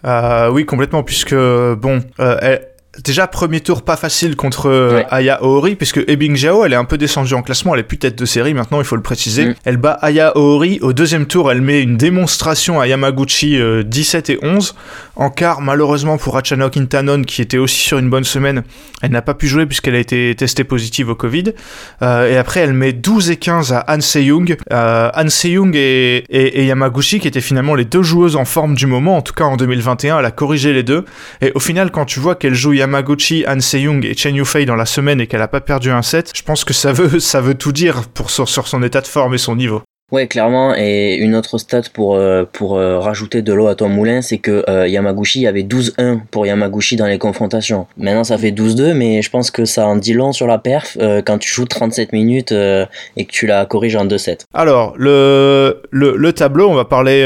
[0.52, 6.04] Oui complètement puisque bon elle Déjà, premier tour pas facile contre euh, Aya Ohori, puisque
[6.08, 8.52] Ebing Jiao, elle est un peu descendue en classement, elle est plus tête de série
[8.52, 9.46] maintenant, il faut le préciser.
[9.46, 9.54] Mm.
[9.64, 10.78] Elle bat Aya Ohori.
[10.82, 14.74] Au deuxième tour, elle met une démonstration à Yamaguchi 17 euh, et 11.
[15.16, 18.62] En quart, malheureusement pour Achano Kintanon, qui était aussi sur une bonne semaine,
[19.00, 21.54] elle n'a pas pu jouer puisqu'elle a été testée positive au Covid.
[22.02, 24.56] Euh, et après, elle met 12 et 15 à Han Se-young.
[24.70, 29.16] Han Se-young et, et, Yamaguchi, qui étaient finalement les deux joueuses en forme du moment,
[29.16, 31.06] en tout cas en 2021, elle a corrigé les deux.
[31.40, 34.74] Et au final, quand tu vois qu'elle joue Yamaguchi, Han Se-young et Chen Yufei dans
[34.74, 37.40] la semaine et qu'elle a pas perdu un set, je pense que ça veut, ça
[37.40, 39.82] veut tout dire pour, sur son état de forme et son niveau.
[40.12, 40.74] Ouais, clairement.
[40.76, 44.36] Et une autre stat pour, euh, pour euh, rajouter de l'eau à ton moulin, c'est
[44.36, 47.86] que euh, Yamaguchi, avait 12-1 pour Yamaguchi dans les confrontations.
[47.96, 50.98] Maintenant, ça fait 12-2, mais je pense que ça en dit long sur la perf
[51.24, 54.40] quand tu joues 37 minutes et que tu la corriges en 2-7.
[54.52, 57.24] Alors, le, le, le, tableau, on va parler,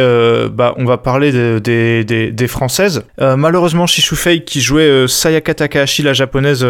[0.53, 3.03] bah, on va parler des, des, des, françaises.
[3.19, 6.65] malheureusement, Shishufei, qui jouait Sayaka Takahashi, la japonaise,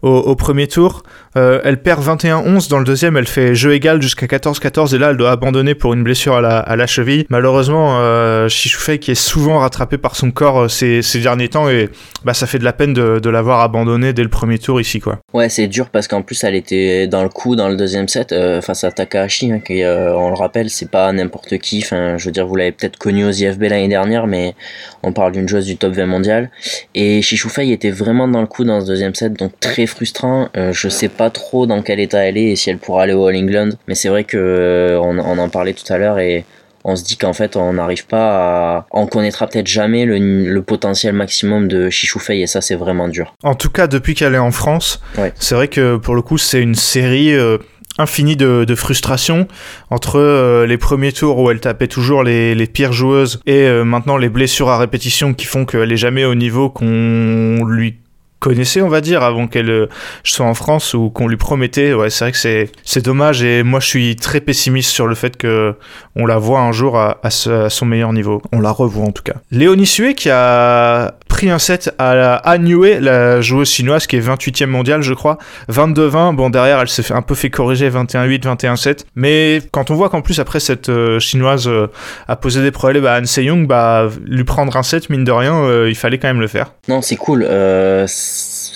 [0.00, 1.02] au, premier tour,
[1.34, 2.70] elle perd 21-11.
[2.70, 5.94] Dans le deuxième, elle fait jeu égal jusqu'à 14-14 et là, elle doit abandonner pour
[5.94, 7.26] une blessure à la, cheville.
[7.28, 11.88] Malheureusement, euh, Shishufei qui est souvent rattrapé par son corps euh, ces, derniers temps et
[12.24, 15.00] bah, ça fait de la peine de, de l'avoir abandonné dès le premier tour ici
[15.00, 15.18] quoi.
[15.32, 18.32] Ouais, c'est dur parce qu'en plus elle était dans le coup dans le deuxième set
[18.32, 21.80] euh, face à Takahashi, hein, qui euh, on le rappelle, c'est pas n'importe qui.
[21.82, 24.54] Enfin, je veux dire, vous l'avez peut-être connu aux IFB l'année dernière, mais
[25.02, 26.50] on parle d'une joueuse du top 20 mondial.
[26.94, 30.48] Et Shishufei était vraiment dans le coup dans ce deuxième set, donc très frustrant.
[30.54, 33.26] je sais pas trop dans quel état elle est et si elle pourra aller au
[33.26, 36.44] All England, mais c'est vrai que on, on en parlait tout à l'heure et
[36.84, 38.86] on se dit qu'en fait on n'arrive pas à...
[38.90, 43.34] On connaîtra peut-être jamais le, potentiel maximum de Chichoufei et ça c'est vraiment dur.
[43.42, 45.00] En tout cas depuis qu'elle est en France,
[45.38, 47.34] c'est vrai que pour le coup c'est une série...
[47.34, 47.58] Euh,
[47.98, 49.46] infinie de, frustration
[49.90, 54.16] entre euh, les premiers tours où elle tapait toujours les, pires joueuses et euh, maintenant
[54.16, 57.98] les blessures à répétition qui font qu'elle est jamais au niveau qu'on lui
[58.40, 59.88] connaissait, on va dire, avant qu'elle euh,
[60.24, 61.94] soit en France ou qu'on lui promettait.
[61.94, 62.38] Ouais, c'est vrai que
[62.84, 65.74] c'est, dommage et moi je suis très pessimiste sur le fait que
[66.16, 68.42] on la voit un jour à, à, son meilleur niveau.
[68.52, 69.34] On la revoit en tout cas.
[69.50, 74.20] Léonie Sué qui a pris un set à la Anue, la joueuse chinoise qui est
[74.20, 75.38] 28e mondiale, je crois.
[75.70, 76.34] 22-20.
[76.34, 79.04] Bon, derrière, elle s'est un peu fait corriger 21-8, 21-7.
[79.14, 81.86] Mais quand on voit qu'en plus, après, cette euh, chinoise euh,
[82.28, 85.86] a posé des problèmes à Han Se-young, bah, lui prendre un set, mine de rien,
[85.86, 86.74] il fallait quand même le faire.
[86.88, 87.46] Non, c'est cool.
[87.48, 88.04] Euh,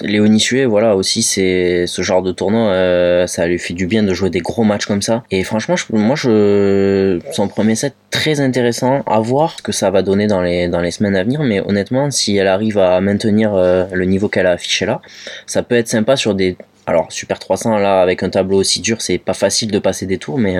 [0.00, 4.02] Léonie Sué, voilà, aussi, c'est ce genre de tournoi, euh, ça lui fait du bien
[4.02, 5.22] de jouer des gros matchs comme ça.
[5.30, 10.26] Et franchement, moi, je, son premier set, très intéressant à voir que ça va donner
[10.26, 11.42] dans les, semaines à venir.
[11.42, 15.00] Mais honnêtement, si elle arrive à maintenir euh, le niveau qu'elle a affiché là,
[15.46, 16.56] ça peut être sympa sur des.
[16.86, 20.18] Alors, Super 300, là, avec un tableau aussi dur, c'est pas facile de passer des
[20.18, 20.56] tours, mais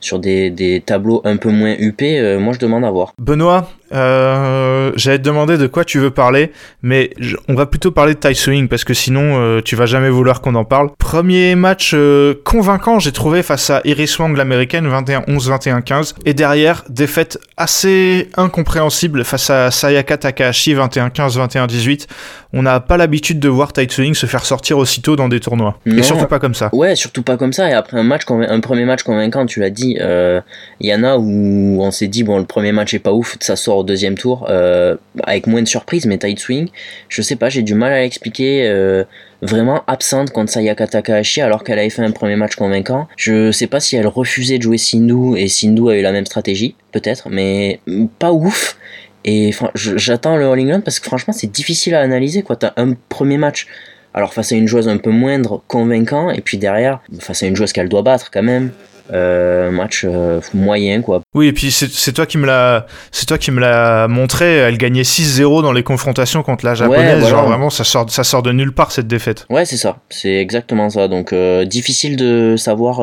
[0.00, 3.12] sur des, des, tableaux un peu moins huppés, moi je demande à voir.
[3.18, 7.10] Benoît, euh, j'allais te demander de quoi tu veux parler, mais
[7.48, 10.40] on va plutôt parler de Tai Swing parce que sinon euh, tu vas jamais vouloir
[10.40, 10.90] qu'on en parle.
[10.98, 16.84] Premier match euh, convaincant, j'ai trouvé face à Iris Wang l'américaine 21-11, 21-15, et derrière
[16.88, 22.06] défaite assez incompréhensible face à Sayaka Takahashi 21-15, 21-18.
[22.52, 25.78] On n'a pas l'habitude de voir Tai Swing se faire sortir aussitôt dans des tournois,
[25.86, 26.68] et surtout pas comme ça.
[26.72, 27.70] Ouais, surtout pas comme ça.
[27.70, 31.16] Et après un match, un premier match convaincant, tu l'as dit, il y en a
[31.16, 34.46] où on s'est dit bon le premier match est pas ouf, ça sort deuxième tour
[34.48, 36.68] euh, avec moins de surprise mais tight swing.
[37.08, 39.04] Je sais pas j'ai du mal à l'expliquer euh,
[39.42, 43.08] vraiment absente contre Sayaka Takahashi alors qu'elle avait fait un premier match convaincant.
[43.16, 46.26] Je sais pas si elle refusait de jouer Sindhu et Sindhu a eu la même
[46.26, 47.80] stratégie peut-être mais
[48.18, 48.76] pas ouf.
[49.24, 52.56] Et j'attends le All England parce que franchement c'est difficile à analyser quoi.
[52.56, 53.66] T'as un premier match
[54.14, 57.54] alors face à une joueuse un peu moindre convaincant et puis derrière face à une
[57.54, 58.72] joueuse qu'elle doit battre quand même
[59.12, 61.22] euh, match euh, moyen quoi.
[61.34, 64.56] Oui et puis c'est toi qui me l'a c'est toi qui me l'a montré.
[64.56, 67.26] Elle gagnait 6-0 dans les confrontations contre la japonaise.
[67.28, 69.46] Genre vraiment ça sort ça sort de nulle part cette défaite.
[69.50, 72.96] Ouais c'est ça c'est exactement ça donc euh, difficile de savoir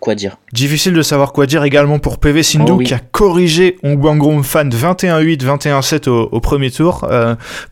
[0.00, 0.38] quoi dire.
[0.52, 4.68] Difficile de savoir quoi dire également pour PV Sindhu oh qui a corrigé Ongbangrom Fan
[4.68, 7.08] 21-8 21-7 au, au, premier tour.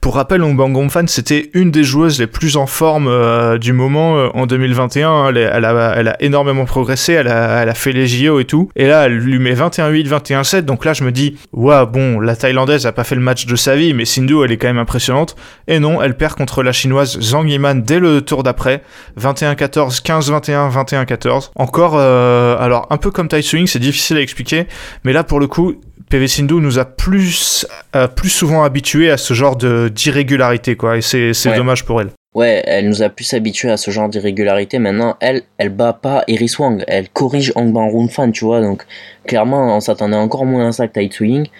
[0.00, 4.46] pour rappel Ongbangrom Fan c'était une des joueuses les plus en forme du moment en
[4.46, 5.28] 2021.
[5.28, 7.12] Elle, elle, a, elle a énormément progressé.
[7.14, 8.70] Elle a, elle a fait les JO et tout.
[8.76, 10.60] Et là, elle lui met 21-8, 21-7.
[10.62, 13.56] Donc là, je me dis, ouais, bon, la Thaïlandaise a pas fait le match de
[13.56, 15.36] sa vie, mais Sindhu, elle est quand même impressionnante.
[15.66, 18.82] Et non, elle perd contre la chinoise Zhang Yiman dès le tour d'après.
[19.20, 21.50] 21-14, 15-21, 21-14.
[21.54, 24.66] Encore, euh, alors un peu comme Tai Swing, c'est difficile à expliquer,
[25.04, 25.74] mais là pour le coup,
[26.10, 30.96] PV Sindhu nous a plus, euh, plus souvent habitués à ce genre de d'irrégularité, quoi,
[30.96, 32.10] et c'est dommage pour elle.
[32.38, 34.78] Ouais, elle nous a plus habitués à ce genre d'irrégularité.
[34.78, 38.60] Maintenant, elle, elle bat pas Iris Wang, elle corrige Hong Ban Fan, tu vois.
[38.60, 38.84] Donc,
[39.26, 41.50] clairement, on s'attendait encore moins à ça que Tai.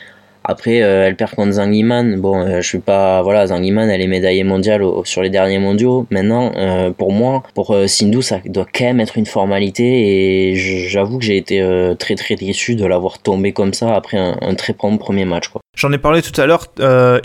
[0.51, 2.19] Après, euh, elle perd contre Zhang Yiman.
[2.19, 3.21] Bon, euh, je suis pas.
[3.21, 6.07] Voilà, Zhang Yiman, elle est médaillée mondiale sur les derniers mondiaux.
[6.11, 9.85] Maintenant, euh, pour moi, pour Sindhu, ça doit quand même être une formalité.
[9.85, 11.63] Et j'avoue que j'ai été
[11.99, 15.51] très très déçu de l'avoir tombé comme ça après un, très bon premier match.
[15.77, 16.67] J'en ai parlé tout à l'heure.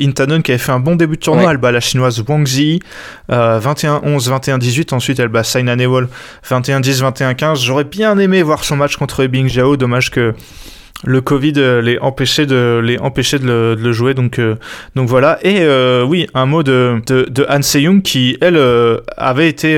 [0.02, 1.52] Intanon qui avait fait un bon début de tournoi.
[1.52, 2.82] Elle bat la chinoise Wang Zi
[3.30, 4.94] 21-11, 21-18.
[4.94, 6.10] Ensuite, elle bat Saina Nehwal
[6.46, 7.64] 21-10, 21-15.
[7.64, 9.78] J'aurais bien aimé voir son match contre Bing Jiao.
[9.78, 10.34] Dommage que
[11.04, 14.56] le Covid euh, les empêchait de les de le, jouer donc euh,
[14.96, 15.38] donc voilà.
[15.44, 18.60] Et euh, oui un mot de de, de Han Se-young qui elle
[19.18, 19.76] avait été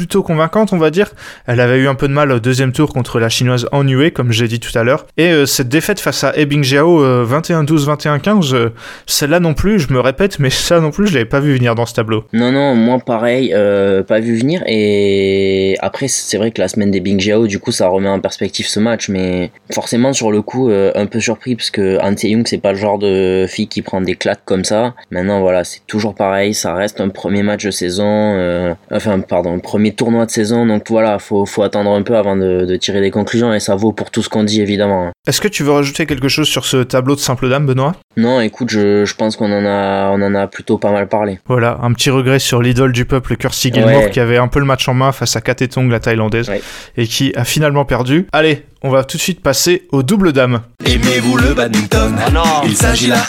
[0.00, 1.12] plutôt convaincante, on va dire.
[1.46, 4.32] Elle avait eu un peu de mal au deuxième tour contre la chinoise Yue, comme
[4.32, 5.04] j'ai dit tout à l'heure.
[5.18, 8.70] Et euh, cette défaite face à Ebing Jiao, 21-12, 21-15,
[9.06, 11.74] celle-là non plus, je me répète, mais ça non plus, je l'avais pas vu venir
[11.74, 12.24] dans ce tableau.
[12.32, 14.62] Non, non, moi pareil, euh, pas vu venir.
[14.66, 18.66] Et après, c'est vrai que la semaine d'Ebing Jiao, du coup, ça remet en perspective
[18.66, 22.46] ce match, mais forcément, sur le coup, euh, un peu surpris, parce que Han Young,
[22.46, 24.94] c'est pas le genre de fille qui prend des claques comme ça.
[25.10, 29.89] Maintenant, voilà, c'est toujours pareil, ça reste un premier match de saison, enfin, pardon, premier
[29.90, 33.10] premier tournoi de saison, donc voilà, faut, faut attendre un peu avant de, tirer des
[33.10, 35.10] conclusions, et ça vaut pour tout ce qu'on dit évidemment.
[35.26, 37.94] Est-ce que tu veux rajouter quelque chose sur ce tableau de simple dame, Benoît?
[38.16, 41.38] Non, écoute, je, pense qu'on en a, on en a plutôt pas mal parlé.
[41.46, 44.66] Voilà, un petit regret sur l'idole du peuple, Kirsty Gilmore, qui avait un peu le
[44.66, 46.50] match en main face à Katetong, la thaïlandaise,
[46.96, 48.26] et qui a finalement perdu.
[48.32, 50.60] Allez, on va tout de suite passer au double dame.
[50.84, 52.16] Aimez-vous le badminton?
[52.18, 52.42] Ah non.
[52.64, 53.22] Il s'agit là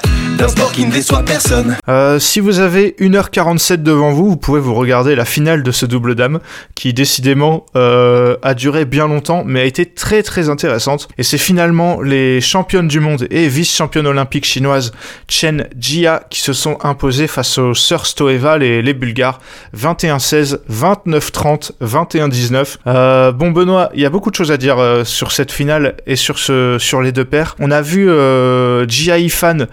[1.88, 5.86] Euh, si vous avez 1h47 devant vous, vous pouvez vous regarder la finale de ce
[5.86, 6.40] double dame,
[6.74, 11.08] qui décidément euh, a duré bien longtemps, mais a été très très intéressante.
[11.18, 14.92] Et c'est finalement les championnes du monde et vice-championnes olympiques chinoises
[15.28, 19.40] Chen Jia qui se sont imposées face aux sœurs Stoeva, les, les Bulgares,
[19.78, 23.32] 21-16, 29-30, 21-19.
[23.34, 26.16] bon Benoît, il y a beaucoup de choses à dire euh, sur cette finale et
[26.16, 27.56] sur, ce, sur les deux paires.
[27.60, 29.66] On a vu euh, Jia Ifan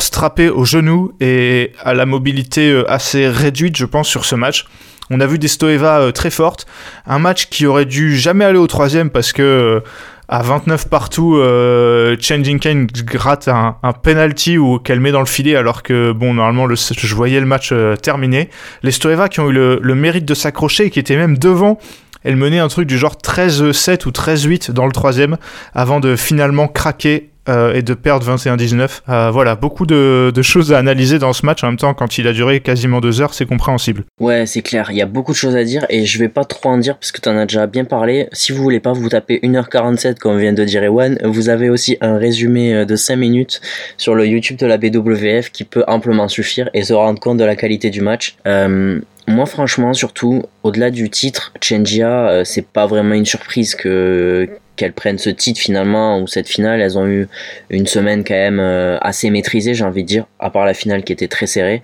[0.00, 4.66] strappé au genou et à la mobilité euh, assez réduite, je pense, sur ce match.
[5.10, 6.66] On a vu des Stoeva euh, très fortes.
[7.06, 9.80] Un match qui aurait dû jamais aller au troisième parce que euh,
[10.28, 15.26] à 29 partout, euh, Chen Jinken gratte un, un penalty ou qu'elle met dans le
[15.26, 18.50] filet alors que bon normalement le, je voyais le match terminé.
[18.82, 21.78] Les Stoeva qui ont eu le, le mérite de s'accrocher et qui étaient même devant.
[22.24, 25.38] Elle menait un truc du genre 13-7 ou 13-8 dans le troisième
[25.72, 29.00] avant de finalement craquer euh, et de perdre 21-19.
[29.08, 31.64] Euh, voilà, beaucoup de, choses à analyser dans ce match.
[31.64, 34.04] En même temps, quand il a duré quasiment deux heures, c'est compréhensible.
[34.20, 34.88] Ouais, c'est clair.
[34.90, 36.96] Il y a beaucoup de choses à dire et je vais pas trop en dire
[36.96, 38.28] parce que tu en as déjà bien parlé.
[38.32, 41.96] Si vous voulez pas vous taper 1h47 comme vient de dire Ewan, vous avez aussi
[42.00, 43.60] un résumé euh, de 5 minutes
[43.96, 47.44] sur le YouTube de la BWF qui peut amplement suffire et se rendre compte de
[47.44, 48.36] la qualité du match.
[48.46, 54.48] moi, franchement, surtout, au-delà du titre, Chengia, c'est pas vraiment une surprise que
[54.78, 56.80] qu'elles prennent ce titre finalement ou cette finale.
[56.80, 57.28] Elles ont eu
[57.68, 61.04] une semaine quand même euh, assez maîtrisée, j'ai envie de dire, à part la finale
[61.04, 61.82] qui était très serrée.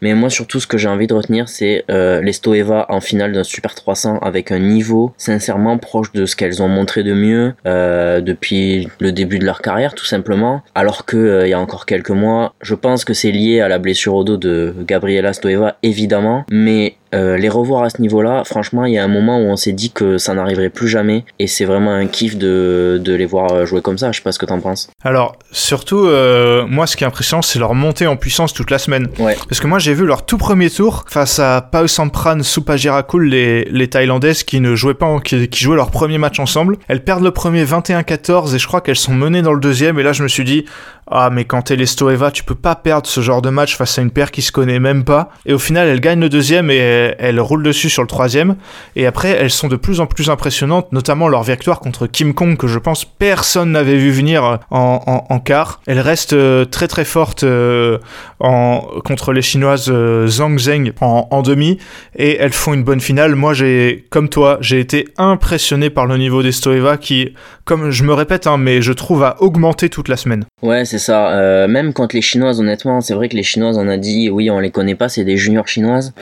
[0.00, 3.32] Mais moi surtout ce que j'ai envie de retenir, c'est euh, les Stoeva en finale
[3.32, 7.54] d'un Super 300 avec un niveau sincèrement proche de ce qu'elles ont montré de mieux
[7.66, 10.62] euh, depuis le début de leur carrière tout simplement.
[10.74, 13.78] Alors que il y a encore quelques mois, je pense que c'est lié à la
[13.78, 18.84] blessure au dos de Gabriela Stoeva évidemment, mais euh, les revoir à ce niveau-là, franchement,
[18.84, 21.46] il y a un moment où on s'est dit que ça n'arriverait plus jamais, et
[21.46, 24.12] c'est vraiment un kiff de, de, les voir euh, jouer comme ça.
[24.12, 24.90] Je sais pas ce que t'en penses.
[25.04, 28.78] Alors, surtout, euh, moi, ce qui est impressionnant, c'est leur montée en puissance toute la
[28.78, 29.08] semaine.
[29.18, 29.36] Ouais.
[29.48, 33.64] Parce que moi, j'ai vu leur tout premier tour face à Pao Sampran, Supajirakul, les,
[33.64, 36.76] les Thaïlandaises qui ne jouaient pas, qui, qui jouaient leur premier match ensemble.
[36.88, 40.02] Elles perdent le premier 21-14, et je crois qu'elles sont menées dans le deuxième, et
[40.02, 40.66] là, je me suis dit,
[41.10, 43.98] ah, mais quand t'es les Stoeva, tu peux pas perdre ce genre de match face
[43.98, 45.30] à une paire qui se connaît même pas.
[45.46, 46.76] Et au final, elle gagne le deuxième et
[47.18, 48.56] elle, roule dessus sur le troisième.
[48.96, 52.56] Et après, elles sont de plus en plus impressionnantes, notamment leur victoire contre Kim Kong,
[52.56, 55.80] que je pense personne n'avait vu venir en, en, quart.
[55.86, 57.98] Elle reste euh, très très forte euh,
[58.40, 61.78] en, contre les Chinoises euh, Zhang Zheng en, en, demi.
[62.16, 63.34] Et elles font une bonne finale.
[63.34, 67.34] Moi, j'ai, comme toi, j'ai été impressionné par le niveau des Stoeva qui,
[67.68, 70.46] comme je me répète, hein, mais je trouve a augmenté toute la semaine.
[70.62, 71.32] Ouais, c'est ça.
[71.32, 74.50] Euh, même quand les Chinoises, honnêtement, c'est vrai que les Chinoises, on a dit, oui,
[74.50, 76.14] on les connaît pas, c'est des juniors chinoises.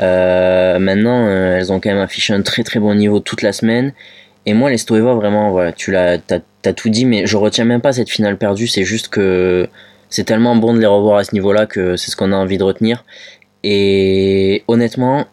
[0.00, 3.52] Euh, maintenant, euh, elles ont quand même affiché un très très bon niveau toute la
[3.52, 3.92] semaine.
[4.44, 7.64] Et moi, les Stoeva, vraiment, voilà, tu l'as, t'as, as tout dit, mais je retiens
[7.64, 8.66] même pas cette finale perdue.
[8.66, 9.68] C'est juste que
[10.10, 12.58] c'est tellement bon de les revoir à ce niveau-là que c'est ce qu'on a envie
[12.58, 13.04] de retenir.
[13.62, 15.26] Et honnêtement,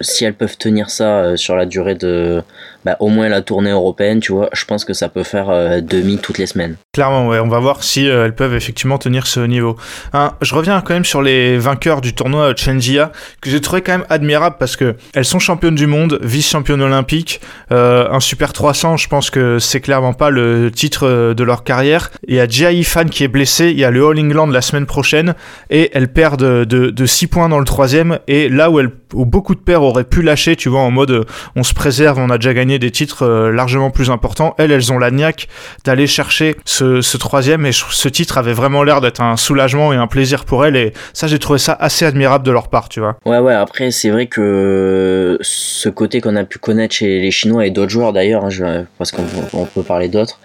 [0.00, 2.42] si elles peuvent tenir ça sur la durée de
[2.84, 5.80] bah, au moins la tournée européenne, tu vois, je pense que ça peut faire euh,
[5.80, 6.76] demi toutes les semaines.
[6.92, 9.76] Clairement, ouais, on va voir si elles peuvent effectivement tenir ce niveau.
[10.12, 13.92] Hein, je reviens quand même sur les vainqueurs du tournoi Chengia, que j'ai trouvé quand
[13.92, 19.08] même admirable parce que elles sont championnes du monde, vice-championnes olympiques, un super 300, je
[19.08, 22.10] pense que c'est clairement pas le titre de leur carrière.
[22.28, 24.62] Il y a Jia Fan qui est blessé, il y a le All England la
[24.62, 25.34] semaine prochaine,
[25.70, 29.24] et elles perdent de, de 6 points dans le troisième, et là où elles où
[29.24, 31.24] beaucoup de paires auraient pu lâcher, tu vois, en mode euh,
[31.56, 34.54] on se préserve, on a déjà gagné des titres euh, largement plus importants.
[34.58, 35.48] Elles, elles ont la niaque
[35.84, 40.06] d'aller chercher ce, troisième et ce titre avait vraiment l'air d'être un soulagement et un
[40.06, 43.16] plaisir pour elles et ça, j'ai trouvé ça assez admirable de leur part, tu vois.
[43.24, 47.66] Ouais, ouais, après, c'est vrai que ce côté qu'on a pu connaître chez les Chinois
[47.66, 50.38] et d'autres joueurs d'ailleurs, hein, parce qu'on peut parler d'autres,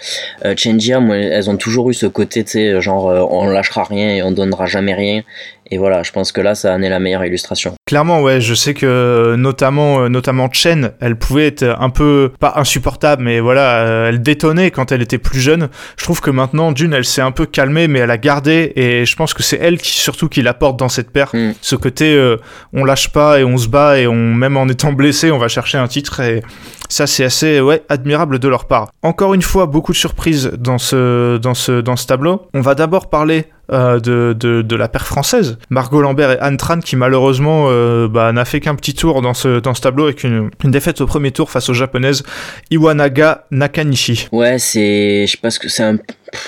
[0.46, 4.24] euh, Chenjia, elles ont toujours eu ce côté, tu sais, genre on lâchera rien et
[4.24, 5.24] on donnera jamais rien
[5.72, 7.76] et voilà, je pense que là, ça en est la meilleure illustration.
[7.86, 12.54] Clairement, ouais, je sais que notamment, euh, notamment Chen, elle pouvait être un peu, pas
[12.56, 15.70] insupportable, mais voilà, euh, elle détonnait quand elle était plus jeune.
[15.98, 19.06] Je trouve que maintenant, d'une, elle s'est un peu calmée, mais elle a gardé, et
[19.06, 21.30] je pense que c'est elle qui, surtout, qui l'apporte dans cette paire.
[21.34, 21.52] Mm.
[21.62, 22.38] Ce côté, euh,
[22.74, 25.50] on lâche pas et on se bat, et on, même en étant blessé, on va
[25.50, 26.42] chercher un titre, et
[26.90, 28.92] ça, c'est assez, ouais, admirable de leur part.
[29.04, 32.48] Encore une fois, beaucoup de surprises dans ce, dans ce, dans ce tableau.
[32.54, 36.58] On va d'abord parler euh, de, de, de, la paire française, Margot Lambert et Anne
[36.58, 40.06] Tran, qui malheureusement euh, bah, n'a fait qu'un petit tour dans ce, dans ce tableau
[40.06, 42.24] avec une, une, défaite au premier tour face aux japonaises
[42.72, 44.28] Iwanaga Nakanishi.
[44.32, 45.98] Ouais, c'est, je pense que c'est un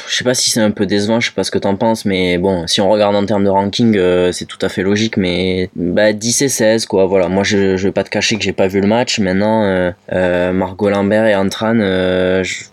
[0.08, 2.06] je sais pas si c'est un peu décevant, je sais pas ce que t'en penses,
[2.06, 5.18] mais bon, si on regarde en termes de ranking, euh, c'est tout à fait logique,
[5.18, 7.28] mais bah 10 et 16 quoi, voilà.
[7.28, 9.20] Moi je, vais pas te cacher que j'ai pas vu le match.
[9.20, 11.76] Maintenant, euh, euh Margot Lambert et Antran,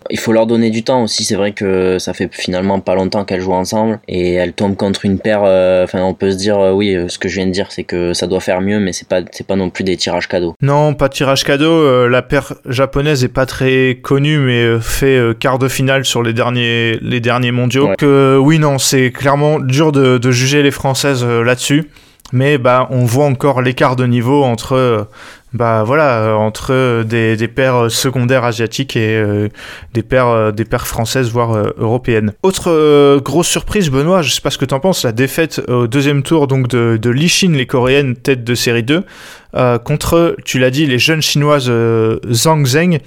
[0.09, 1.23] il faut leur donner du temps aussi.
[1.23, 5.05] C'est vrai que ça fait finalement pas longtemps qu'elles jouent ensemble et elles tombent contre
[5.05, 5.41] une paire.
[5.83, 8.27] Enfin, on peut se dire oui, ce que je viens de dire, c'est que ça
[8.27, 10.55] doit faire mieux, mais c'est pas c'est pas non plus des tirages cadeaux.
[10.61, 12.07] Non, pas de tirage cadeau.
[12.07, 16.98] la paire japonaise est pas très connue, mais fait quart de finale sur les derniers
[17.01, 17.89] les derniers mondiaux.
[17.97, 21.89] Que oui, non, c'est clairement dur de, juger les Françaises euh, là-dessus.
[22.31, 25.03] Mais bah, on voit encore l'écart de niveau entre euh,
[25.51, 29.49] bah voilà euh, entre des, des paires secondaires asiatiques et
[29.95, 32.33] des paires des paires françaises voire européennes.
[32.43, 36.21] Autre grosse surprise Benoît, je sais pas ce que t'en penses, la défaite au deuxième
[36.21, 39.03] tour donc de, de Lishin les coréennes tête de série 2
[39.83, 41.71] contre tu l'as dit les jeunes chinoises
[42.31, 42.99] Zhang Zheng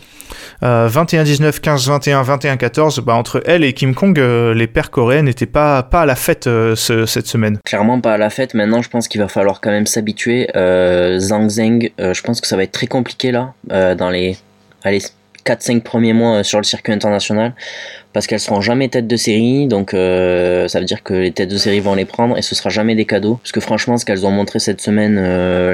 [0.62, 5.82] 21-19, 15-21, 21-14, bah, entre elle et Kim Kong, euh, les paires coréennes n'étaient pas,
[5.82, 7.58] pas à la fête euh, cette semaine.
[7.64, 8.54] Clairement pas à la fête.
[8.54, 10.48] Maintenant, je pense qu'il va falloir quand même s'habituer.
[10.56, 14.36] Euh, Zhang Zheng, je pense que ça va être très compliqué là, dans les
[14.84, 15.00] allez,
[15.44, 17.54] 4-5 premiers mois sur le circuit international
[18.12, 21.56] parce qu'elles seront jamais tête de série, donc ça veut dire que les têtes de
[21.56, 23.38] série vont les prendre et ce sera jamais des cadeaux.
[23.42, 25.16] Parce que franchement, ce qu'elles ont montré cette semaine,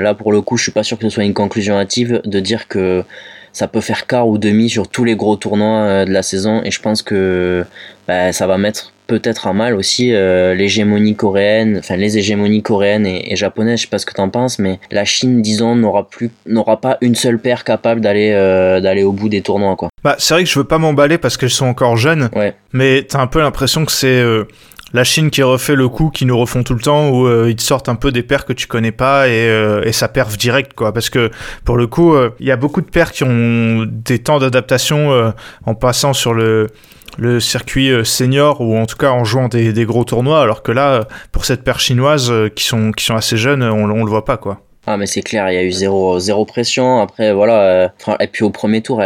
[0.01, 2.41] là pour le coup, je suis pas sûr que ce soit une conclusion hâtive de
[2.41, 3.05] dire que
[3.53, 6.63] ça peut faire quart ou demi sur tous les gros tournois euh, de la saison
[6.65, 7.65] et je pense que
[8.07, 13.07] bah, ça va mettre peut-être à mal aussi euh, l'hégémonie coréenne, enfin les hégémonies coréennes
[13.07, 16.31] et, japonaises, je sais pas ce que t'en penses, mais la Chine, disons, n'aura plus,
[16.47, 19.89] n'aura pas une seule paire capable d'aller euh, d'aller au bout des tournois, quoi.
[20.05, 22.55] Bah c'est vrai que je veux pas m'emballer parce qu'elles sont encore jeunes, ouais.
[22.73, 24.23] mais t'as un peu l'impression que c'est
[24.93, 27.57] la Chine qui refait le coup qui nous refont tout le temps où euh, ils
[27.57, 30.73] te sortent un peu des paires que tu connais pas et, euh, ça perf direct
[30.75, 30.93] quoi.
[30.93, 31.31] Parce que
[31.65, 35.33] pour le coup euh, il y a beaucoup de paires qui ont des temps d'adaptation
[35.67, 36.69] en passant sur le
[37.41, 41.07] circuit senior ou en tout cas en jouant des, des gros tournois alors que là
[41.33, 44.37] pour cette paire chinoise qui sont qui sont assez jeunes on, on le voit pas
[44.37, 47.01] quoi ah mais c'est clair, il y a eu zéro, zéro pression.
[47.01, 49.03] Après voilà, et puis au premier tour,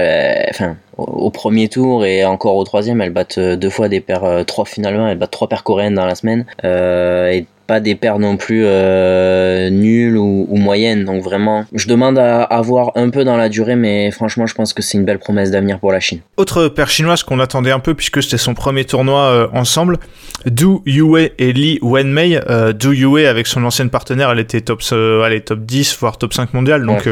[0.50, 4.64] enfin au premier tour et encore au troisième, elles battent deux fois des paires, trois
[4.64, 6.44] finalement, elles battent trois paires coréennes dans la semaine.
[6.62, 11.04] et pas des paires non plus euh, nulles ou, moyennes.
[11.04, 14.72] Donc vraiment, je demande à, avoir un peu dans la durée, mais franchement, je pense
[14.72, 16.20] que c'est une belle promesse d'avenir pour la Chine.
[16.36, 19.98] Autre paire chinoise qu'on attendait un peu puisque c'était son premier tournoi euh, ensemble,
[20.46, 22.40] Du Yue et Li Wenmei.
[22.48, 26.34] Euh, du Yue avec son ancienne partenaire, elle était top, euh, top 10 voire top
[26.34, 27.08] 5 mondial, donc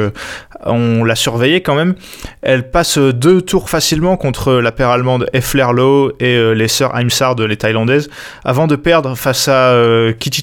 [0.65, 1.95] on l'a surveillée quand même.
[2.43, 7.57] Elle passe deux tours facilement contre la paire allemande Efflerlo et les sœurs Heimsard, les
[7.57, 8.11] thaïlandaises,
[8.45, 9.75] avant de perdre face à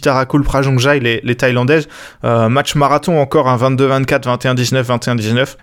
[0.07, 1.87] Kichitarakul Prajongjai, les, les thaïlandaises.
[2.23, 4.83] match marathon encore, un 22-24, 21-19,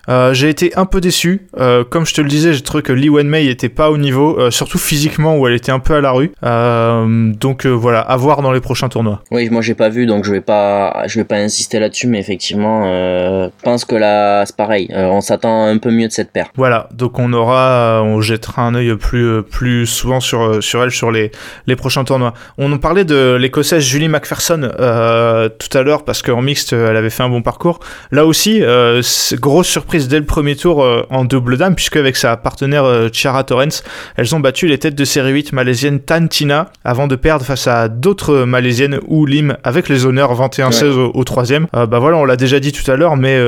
[0.07, 0.35] 21-19.
[0.35, 1.47] J'ai été un peu déçu.
[1.91, 4.79] comme je te le disais, j'ai trouvé que Lee Wenmei était pas au niveau, surtout
[4.79, 6.33] physiquement où elle était un peu à la rue.
[6.43, 9.23] donc voilà, à voir dans les prochains tournois.
[9.31, 12.19] Oui, moi j'ai pas vu, donc je vais pas, je vais pas insister là-dessus, mais
[12.19, 14.89] effectivement, je pense que là, c'est pareil.
[14.95, 16.49] on s'attend un peu mieux de cette paire.
[16.57, 21.11] Voilà, donc on aura, on jettera un œil plus, plus souvent sur, sur elle sur
[21.11, 21.31] les,
[21.67, 22.35] les prochains tournois.
[22.59, 26.97] On en parlait de l'écossaise Julie McPherson euh, tout à l'heure parce qu'en mixte, elle
[26.97, 27.81] avait fait un bon parcours.
[28.11, 29.03] Là aussi, euh,
[29.35, 33.45] grosse surprise dès le premier tour euh, en double dame, puisque avec sa partenaire Chiara
[33.45, 33.83] Torrens,
[34.17, 37.89] elles ont battu les têtes de série 8 malaisienne Tantina avant de perdre face à
[37.89, 41.67] d'autres malaisiennes ou Lim avec les honneurs 21-16 au, troisième.
[41.73, 43.39] bah voilà, on l'a déjà dit tout à l'heure, mais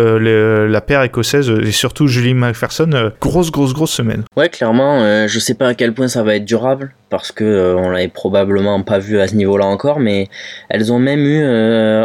[0.68, 4.24] la paire écossaise et surtout Julie McPherson, grosse, grosse, grosse semaine.
[4.36, 7.76] Ouais, clairement, je sais pas à quel point ça va être durable parce que euh,
[7.76, 10.28] on l'avait probablement pas vu à ce niveau-là encore, mais
[10.68, 12.04] elles ont même eu, euh,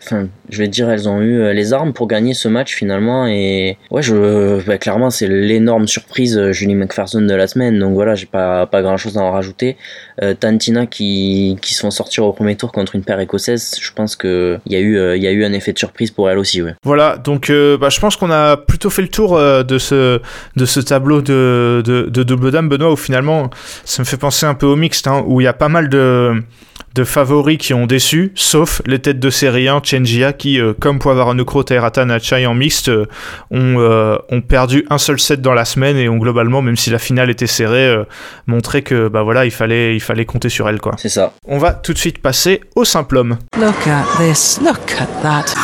[0.00, 3.26] enfin, je vais dire, elles ont eu euh, les armes pour gagner ce match finalement.
[3.26, 7.78] Et ouais, je, bah, clairement, c'est l'énorme surprise Julie McPherson de la semaine.
[7.78, 9.76] Donc voilà, j'ai pas pas grand-chose à en rajouter.
[10.40, 14.16] Tantina qui qui se font sortir au premier tour contre une paire écossaise, je pense
[14.16, 16.38] que il y a eu il y a eu un effet de surprise pour elle
[16.38, 16.62] aussi.
[16.82, 20.20] Voilà, donc bah, je pense qu'on a plutôt fait le tour de ce
[20.56, 23.50] de ce tableau de de, de double dame Benoît où finalement
[23.84, 25.88] ça me fait penser un peu au mixte, hein, où il y a pas mal
[25.88, 26.42] de,
[26.96, 30.98] de favoris qui ont déçu, sauf les têtes de série 1, Chenjia, qui, euh, comme
[30.98, 33.04] Poivaranukro, Terata, Nachai en mixte, euh,
[33.50, 36.88] ont, euh, ont, perdu un seul set dans la semaine et ont globalement, même si
[36.88, 37.94] la finale était serrée,
[38.46, 40.80] montré que bah voilà, il fallait, il fallait compter sur elle.
[40.80, 40.94] quoi.
[40.96, 41.32] C'est ça.
[41.46, 43.36] On va tout de suite passer au simple homme.
[43.60, 45.54] Look at this, look at that.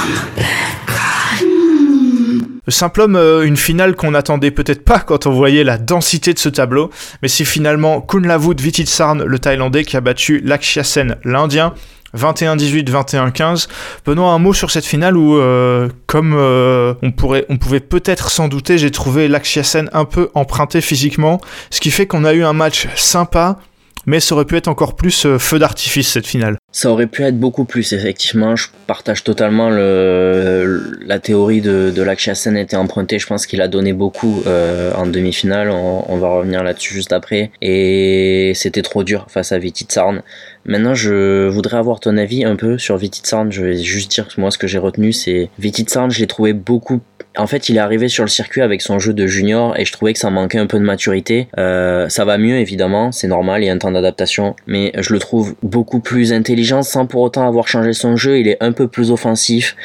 [2.68, 6.38] Simple homme, euh, une finale qu'on n'attendait peut-être pas quand on voyait la densité de
[6.38, 6.90] ce tableau,
[7.20, 11.74] mais c'est finalement Kunlavut Vititsarn, le Thaïlandais, qui a battu Lakshya Sen, l'Indien.
[12.16, 13.68] 21-18, 21-15.
[14.04, 18.30] Benoît, un mot sur cette finale où, euh, comme euh, on, pourrait, on pouvait peut-être
[18.30, 21.40] s'en douter, j'ai trouvé Lakshya Sen un peu emprunté physiquement,
[21.70, 23.58] ce qui fait qu'on a eu un match sympa,
[24.06, 26.56] mais ça aurait pu être encore plus feu d'artifice cette finale.
[26.74, 28.56] Ça aurait pu être beaucoup plus, effectivement.
[28.56, 33.18] Je partage totalement le, la théorie de, de Sen était emprunté.
[33.18, 35.68] Je pense qu'il a donné beaucoup euh, en demi-finale.
[35.70, 37.50] On, va revenir là-dessus juste après.
[37.60, 40.22] Et c'était trop dur face à Vititsarn.
[40.64, 43.52] Maintenant, je voudrais avoir ton avis un peu sur Vititsarn.
[43.52, 47.00] Je vais juste dire moi, ce que j'ai retenu, c'est Vititsarn, je l'ai trouvé beaucoup
[47.36, 49.92] en fait, il est arrivé sur le circuit avec son jeu de junior et je
[49.92, 51.48] trouvais que ça manquait un peu de maturité.
[51.58, 55.12] Euh, ça va mieux évidemment, c'est normal, il y a un temps d'adaptation, mais je
[55.12, 58.38] le trouve beaucoup plus intelligent sans pour autant avoir changé son jeu.
[58.38, 59.76] Il est un peu plus offensif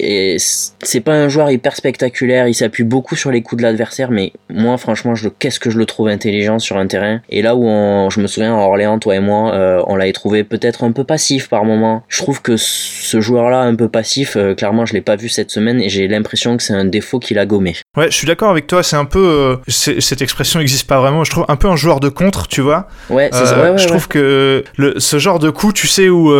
[0.00, 4.10] et c'est pas un joueur hyper spectaculaire, il s'appuie beaucoup sur les coups de l'adversaire,
[4.10, 7.20] mais moi franchement, je, qu'est-ce que je le trouve intelligent sur un terrain?
[7.28, 7.66] Et là où
[8.10, 11.04] je me souviens à Orléans, toi et moi, euh, on l'avait trouvé peut-être un peu
[11.04, 12.02] passif par moment.
[12.08, 15.50] Je trouve que ce joueur-là, un peu passif, euh, clairement, je l'ai pas vu cette
[15.50, 17.76] semaine et j'ai l'impression que c'est un défaut qu'il a gommé.
[17.96, 21.24] Ouais, je suis d'accord avec toi, c'est un peu, euh, cette expression n'existe pas vraiment,
[21.24, 22.88] je trouve un peu un joueur de contre, tu vois.
[23.10, 23.76] Ouais, c'est ça.
[23.76, 26.32] je trouve que le, ce genre de coup, tu sais, où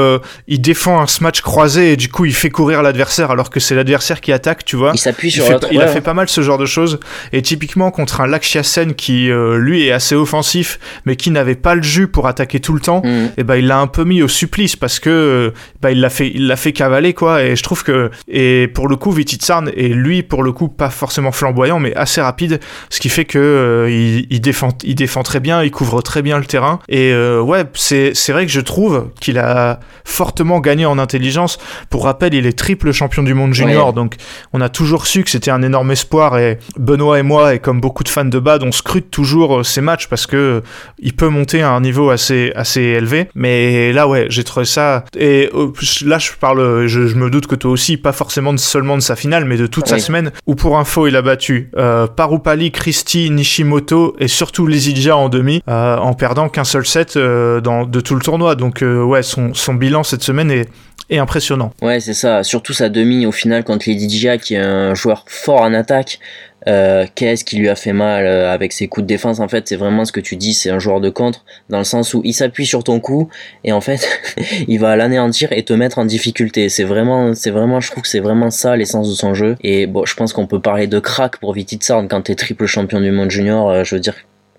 [0.47, 3.74] il défend un smash croisé et du coup il fait courir l'adversaire alors que c'est
[3.74, 4.92] l'adversaire qui attaque, tu vois.
[4.94, 7.01] Il s'appuie sur il, il a fait pas mal ce genre de choses.
[7.32, 11.55] Et typiquement contre un Lakshya Sen qui, euh, lui, est assez offensif, mais qui n'avait
[11.55, 13.09] pas le jus pour attaquer tout le temps, mm.
[13.09, 16.11] et eh ben il l'a un peu mis au supplice parce que bah, il l'a
[16.11, 17.42] fait, il l'a fait cavaler, quoi.
[17.42, 20.90] Et je trouve que, et pour le coup, Vititsarn est lui, pour le coup, pas
[20.90, 25.40] forcément flamboyant, mais assez rapide, ce qui fait que euh, il, défend, il défend très
[25.40, 26.80] bien, il couvre très bien le terrain.
[26.88, 31.59] Et euh, ouais, c'est, c'est vrai que je trouve qu'il a fortement gagné en intelligence.
[31.90, 34.16] Pour rappel, il est triple champion du monde junior, donc
[34.53, 36.39] on a toujours su que c'était un énorme espoir.
[36.39, 39.62] Et Benoît et moi, et comme beaucoup de fans de BAD, on scrute toujours euh,
[39.62, 40.61] ces matchs parce que euh,
[40.99, 43.28] il peut monter à un niveau assez, assez élevé.
[43.34, 45.05] Mais là, ouais, j'ai trouvé ça.
[45.16, 45.72] Et euh,
[46.05, 49.45] là, je parle, je, me doute que toi aussi, pas forcément seulement de sa finale,
[49.45, 51.70] mais de toute sa semaine, où pour info, il a battu
[52.16, 58.01] Parupali, Christie, Nishimoto et surtout Lizidja en demi, en perdant qu'un seul set dans, de
[58.01, 58.55] tout le tournoi.
[58.55, 60.68] Donc, ouais, son, son bilan cette semaine est
[61.11, 61.72] et impressionnant.
[61.80, 62.42] Ouais, c'est ça.
[62.42, 66.18] Surtout sa demi au final contre Lady Dia, qui est un joueur fort en attaque.
[66.66, 69.68] Euh, qu'est-ce qui lui a fait mal euh, avec ses coups de défense en fait
[69.68, 72.20] c'est vraiment ce que tu dis c'est un joueur de contre dans le sens où
[72.24, 73.28] il s'appuie sur ton coup
[73.62, 74.07] et en fait
[74.68, 78.09] il va l'anéantir et te mettre en difficulté c'est vraiment c'est vraiment je trouve que
[78.09, 80.99] c'est vraiment ça l'essence de son jeu et bon je pense qu'on peut parler de
[80.99, 84.16] crack pour Vititsarn quand t'es triple champion du monde junior euh, je veux dire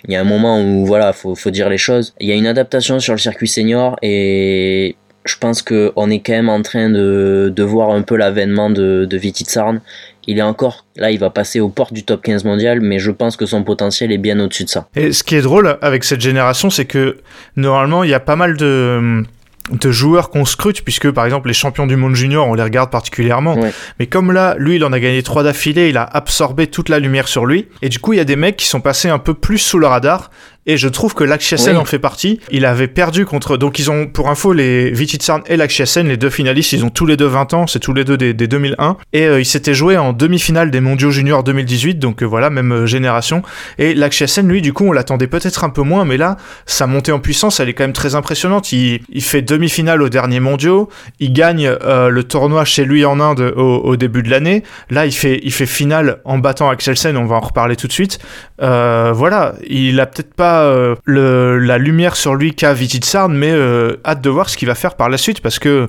[0.08, 2.36] il y a un moment où voilà faut, faut dire les choses il y a
[2.36, 4.96] une adaptation sur le circuit senior et
[5.26, 9.06] je pense qu'on est quand même en train de, de voir un peu l'avènement de,
[9.06, 9.82] de Vititsarn.
[10.28, 13.12] Il est encore, là, il va passer aux portes du top 15 mondial, mais je
[13.12, 14.88] pense que son potentiel est bien au-dessus de ça.
[14.96, 17.18] Et ce qui est drôle avec cette génération, c'est que
[17.56, 19.24] normalement, il y a pas mal de
[19.72, 22.90] de joueurs qu'on scrute, puisque par exemple les champions du monde junior, on les regarde
[22.90, 23.58] particulièrement.
[24.00, 27.00] Mais comme là, lui, il en a gagné trois d'affilée, il a absorbé toute la
[27.00, 27.68] lumière sur lui.
[27.82, 29.80] Et du coup, il y a des mecs qui sont passés un peu plus sous
[29.80, 30.32] le radar.
[30.66, 32.40] Et je trouve que Lakshasen en fait partie.
[32.52, 33.58] Il avait perdu contre.
[33.58, 37.06] Donc, ils ont, pour info, les Vititsarn et Lakshasen, les deux finalistes, ils ont tous
[37.06, 38.98] les deux 20 ans, c'est tous les deux des, 2001.
[39.14, 42.72] Et euh, ils s'étaient joués en demi-finale des mondiaux juniors 2018, donc euh, voilà, même
[42.72, 43.42] euh, génération.
[43.78, 47.12] Et Lakshasen, lui, du coup, on l'attendait peut-être un peu moins, mais là, sa montée
[47.12, 48.72] en puissance, elle est quand même très impressionnante.
[48.72, 50.90] Il, il fait demi-finale au dernier mondiaux,
[51.20, 54.64] il gagne le tournoi chez lui en Inde au, début de l'année.
[54.90, 57.94] Là, il fait, il fait finale en battant Axelsen, on va en reparler tout de
[57.94, 58.20] suite.
[58.60, 64.22] voilà, il a peut-être pas euh, la lumière sur lui qu'a Vititsarn, mais euh, hâte
[64.22, 65.88] de voir ce qu'il va faire par la suite parce que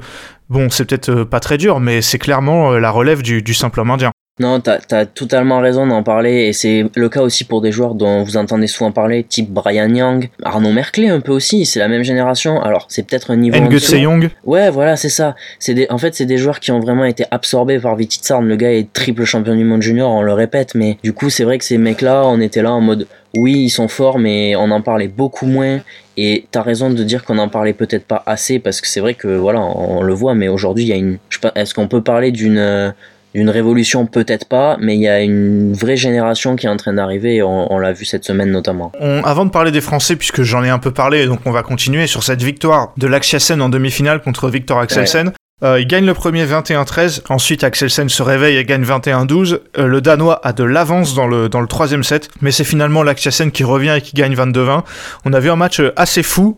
[0.49, 3.81] bon, c'est peut-être euh, pas très dur, mais c'est clairement la relève du, du simple
[3.81, 4.13] homme indien.
[4.41, 7.95] Non, t'as as totalement raison d'en parler, et c'est le cas aussi pour des joueurs
[7.95, 11.89] dont vous entendez souvent parler, type Brian Young, Arnaud Merclé un peu aussi, c'est la
[11.89, 12.61] même génération.
[12.63, 13.61] Alors c'est peut-être un niveau.
[13.61, 14.31] Ngetse Young.
[14.45, 15.37] Ouais, voilà, c'est ça.
[15.59, 18.49] C'est des, en fait, c'est des joueurs qui ont vraiment été absorbés par Vititsarn.
[18.49, 21.45] Le gars est triple champion du monde junior, on le répète, mais du coup, c'est
[21.45, 24.71] vrai que ces mecs-là, on était là en mode, oui, ils sont forts, mais on
[24.71, 25.81] en parlait beaucoup moins.
[26.17, 29.13] Et t'as raison de dire qu'on en parlait peut-être pas assez parce que c'est vrai
[29.13, 31.19] que voilà, on, le voit, mais aujourd'hui il y a une.
[31.55, 32.93] Est-ce qu'on peut parler d'une
[33.35, 36.93] d'une révolution peut-être pas, mais il y a une vraie génération qui est en train
[36.93, 38.93] d'arriver et on, l'a vu cette semaine notamment.
[39.25, 42.07] avant de parler des Français, puisque j'en ai un peu parlé, donc on va continuer
[42.07, 45.33] sur cette victoire de Laxiasen en demi-finale contre Victor Axelsen.
[45.63, 47.23] Euh, il gagne le premier 21-13.
[47.29, 49.61] Ensuite, Axelsen se réveille et gagne 21-12.
[49.79, 53.03] Euh, le Danois a de l'avance dans le, dans le troisième set, mais c'est finalement
[53.03, 54.83] l'Axiasen qui revient et qui gagne 22-20.
[55.25, 56.57] On a vu un match euh, assez fou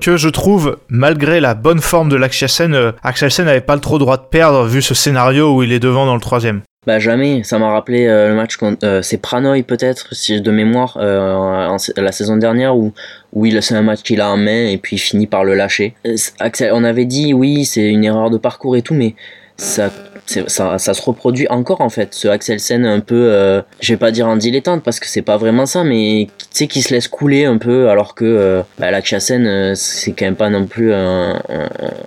[0.00, 4.16] que je trouve, malgré la bonne forme de l'Axiasen, Axelsen n'avait pas le trop droit
[4.16, 6.62] de perdre vu ce scénario où il est devant dans le troisième.
[6.86, 10.50] Bah jamais, ça m'a rappelé euh, le match contre euh, c'est Pranoy peut-être si de
[10.50, 12.92] mémoire euh, la saison dernière où
[13.32, 15.54] où il c'est un match qu'il a en main et puis il finit par le
[15.54, 15.94] lâcher.
[16.04, 19.14] on avait dit oui, c'est une erreur de parcours et tout mais
[19.56, 19.90] ça,
[20.26, 22.14] ça, ça, se reproduit encore en fait.
[22.14, 25.22] Ce Axel Sen un peu, euh, je vais pas dire en dilettante parce que c'est
[25.22, 28.62] pas vraiment ça, mais tu sais qui se laisse couler un peu alors que euh,
[28.78, 31.40] bah, euh, c'est quand même pas non plus un,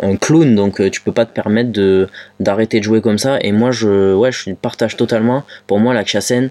[0.02, 3.38] un, clown donc euh, tu peux pas te permettre de d'arrêter de jouer comme ça.
[3.41, 5.43] Et moi je, ouais, je partage totalement.
[5.68, 6.50] Pour moi la Chasen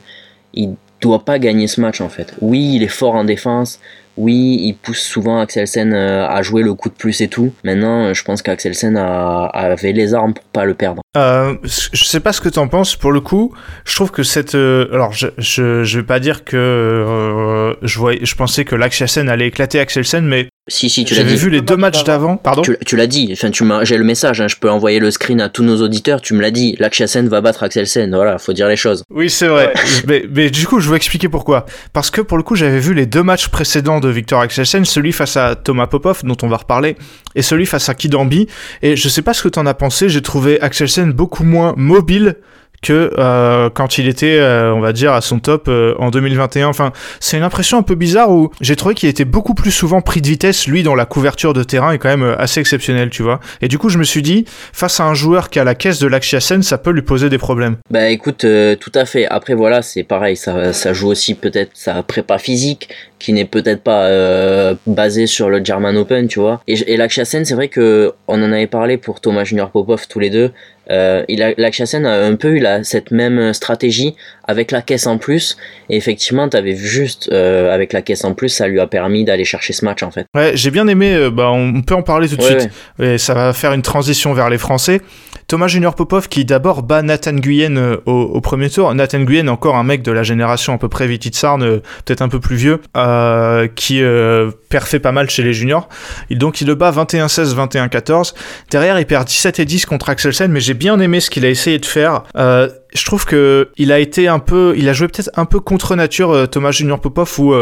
[0.54, 2.32] il doit pas gagner ce match en fait.
[2.40, 3.80] Oui, il est fort en défense
[4.16, 7.52] oui, il pousse souvent Axelsen euh, à jouer le coup de plus et tout.
[7.64, 11.02] Maintenant, je pense qu'Axelsen avait les armes pour pas le perdre.
[11.16, 12.96] Euh, je sais pas ce que t'en penses.
[12.96, 13.54] Pour le coup,
[13.84, 17.98] je trouve que cette, euh, alors je, je, je vais pas dire que euh, je
[17.98, 21.28] voyais, je pensais que Laxiasen allait éclater Axelsen, mais si, si, tu l'as dit.
[21.28, 22.62] J'avais vu les deux matchs d'avant, pardon.
[22.84, 25.40] Tu, l'as dit, enfin, tu m'as, j'ai le message, hein, je peux envoyer le screen
[25.40, 28.66] à tous nos auditeurs, tu me l'as dit, Lakshasen va battre Axelsen, voilà, faut dire
[28.66, 29.04] les choses.
[29.10, 29.72] Oui, c'est vrai.
[30.08, 31.66] mais, mais, du coup, je vais expliquer pourquoi.
[31.92, 35.36] Parce que pour le coup, j'avais vu les deux matchs précédents Victor Axelsen, celui face
[35.36, 36.96] à Thomas Popov, dont on va reparler,
[37.34, 38.46] et celui face à Kidambi.
[38.82, 42.36] Et je sais pas ce que t'en as pensé, j'ai trouvé Axelsen beaucoup moins mobile
[42.82, 46.68] que euh, quand il était, euh, on va dire, à son top euh, en 2021.
[46.68, 50.00] Enfin, c'est une impression un peu bizarre où j'ai trouvé qu'il était beaucoup plus souvent
[50.00, 50.66] pris de vitesse.
[50.66, 53.40] Lui, dans la couverture de terrain, est quand même assez exceptionnel, tu vois.
[53.60, 55.98] Et du coup, je me suis dit, face à un joueur qui a la caisse
[55.98, 57.76] de l'Axiasen, ça peut lui poser des problèmes.
[57.90, 58.46] Bah écoute,
[58.80, 59.26] tout à fait.
[59.26, 63.82] Après, voilà, c'est pareil, ça, ça joue aussi peut-être sa prépa physique qui n'est peut-être
[63.82, 66.60] pas euh, basé sur le German Open, tu vois.
[66.66, 70.30] Et, et c'est vrai que on en avait parlé pour Thomas Junior Popov tous les
[70.30, 70.52] deux.
[70.90, 74.14] Euh, il a, a un peu eu la, cette même stratégie
[74.44, 75.56] avec la caisse en plus.
[75.90, 79.24] Et effectivement, t'avais vu juste euh, avec la caisse en plus, ça lui a permis
[79.24, 80.26] d'aller chercher ce match en fait.
[80.34, 81.14] Ouais, j'ai bien aimé.
[81.14, 82.68] Euh, bah, on peut en parler tout de suite.
[83.00, 85.00] Et ça va faire une transition vers les Français.
[85.48, 88.92] Thomas Junior Popov qui d'abord bat Nathan Guyen euh, au, premier tour.
[88.94, 92.28] Nathan Guyen, encore un mec de la génération à peu près Vititsarn, euh, peut-être un
[92.28, 95.88] peu plus vieux, euh, qui euh, fait pas mal chez les juniors.
[96.30, 98.34] Donc il le bat 21-16, 21-14.
[98.70, 101.48] Derrière, il perd 17 et 10 contre Axelsen, mais j'ai bien aimé ce qu'il a
[101.48, 102.24] essayé de faire.
[102.34, 105.96] je trouve que il a été un peu, il a joué peut-être un peu contre
[105.96, 107.54] nature Thomas Junior Popov où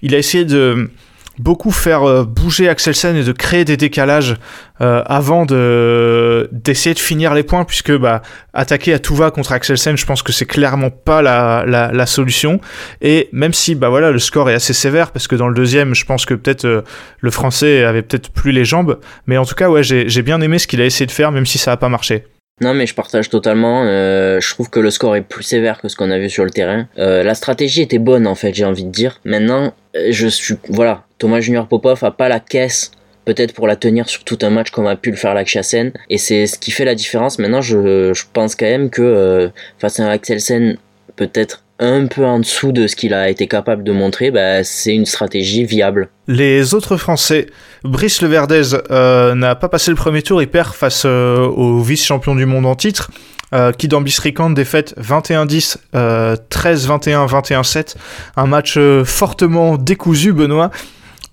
[0.00, 0.90] il a essayé de
[1.38, 4.36] beaucoup faire euh, bouger Axelsen et de créer des décalages
[4.80, 8.22] euh, avant de d'essayer de finir les points puisque bah
[8.52, 12.60] attaquer à tout va contre Axelsen je pense que c'est clairement pas la, la, solution.
[13.00, 15.94] Et même si bah voilà le score est assez sévère parce que dans le deuxième
[15.94, 16.82] je pense que peut-être euh,
[17.20, 18.98] le français avait peut-être plus les jambes.
[19.26, 21.46] Mais en tout cas ouais j'ai bien aimé ce qu'il a essayé de faire même
[21.46, 22.24] si ça a pas marché
[22.60, 23.82] non mais je partage totalement.
[23.84, 26.44] Euh, je trouve que le score est plus sévère que ce qu'on a vu sur
[26.44, 26.88] le terrain.
[26.98, 29.20] Euh, la stratégie était bonne en fait, j'ai envie de dire.
[29.24, 32.92] Maintenant, euh, je suis voilà, Thomas Junior Popov a pas la caisse
[33.24, 35.62] peut-être pour la tenir sur tout un match comme a pu le faire Lakshya
[36.10, 37.38] Et c'est ce qui fait la différence.
[37.38, 40.76] Maintenant, je, je pense quand même que face à un Axel Sen
[41.16, 44.94] peut-être un peu en dessous de ce qu'il a été capable de montrer, bah, c'est
[44.94, 46.08] une stratégie viable.
[46.28, 47.46] Les autres Français,
[47.84, 52.34] Brice Leverdez euh, n'a pas passé le premier tour, il perd face euh, au vice-champion
[52.34, 53.10] du monde en titre.
[53.54, 57.96] Euh, Kidambi Srikant défaite 21-10, 13-21, 21-7.
[58.36, 60.70] Un match euh, fortement décousu, Benoît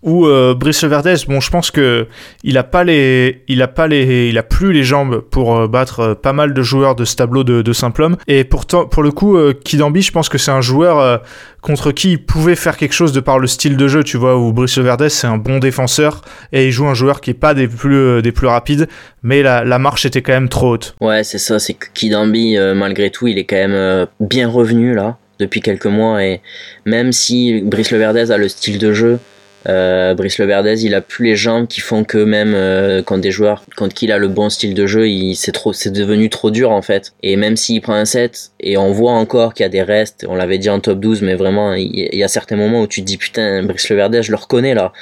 [0.02, 2.08] où euh, Brice Verdez, bon, je pense que
[2.44, 5.68] il a pas les, il a pas les, il a plus les jambes pour euh,
[5.68, 8.18] battre euh, pas mal de joueurs de ce tableau de, de simple homme.
[8.28, 11.22] Et pourtant, pour le coup, euh, Kidambi, je pense que c'est un joueur
[11.62, 14.38] contre qui il pouvait faire quelque chose de par le style de jeu, tu vois,
[14.38, 16.22] où Brice Verdez c'est un bon défenseur
[16.54, 18.88] et il joue un joueur qui est pas des plus, des plus rapides,
[19.24, 20.96] mais la, la marche était quand même trop haute.
[21.02, 25.18] Ouais, c'est ça, c'est que Kidambi, malgré tout, il est quand même bien revenu là
[25.40, 26.42] depuis quelques mois et
[26.86, 29.20] même si Brice Leverdez a le style de jeu
[29.68, 33.32] euh, Brice Leverdez, il a plus les jambes qui font que même euh, quand des
[33.32, 36.50] joueurs, quand il a le bon style de jeu, il c'est trop, c'est devenu trop
[36.50, 37.14] dur en fait.
[37.24, 40.26] Et même s'il prend un set, et on voit encore qu'il y a des restes,
[40.30, 43.02] on l'avait dit en top 12, mais vraiment, il, y a certains moments où tu
[43.02, 44.94] te dis putain, Brice Leverdez, je le reconnais là.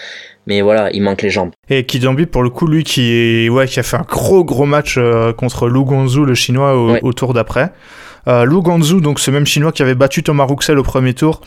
[0.47, 1.51] Mais voilà, il manque les jambes.
[1.69, 4.65] Et Kidambi, pour le coup, lui qui, est, ouais, qui a fait un gros gros
[4.65, 6.99] match euh, contre Lu Guangzhou, le chinois, au, Ouais.
[7.03, 7.73] au tour d'après.
[8.29, 11.41] Euh, Lu Guangzhou, donc ce même chinois qui avait battu Thomas Rouxel au premier tour.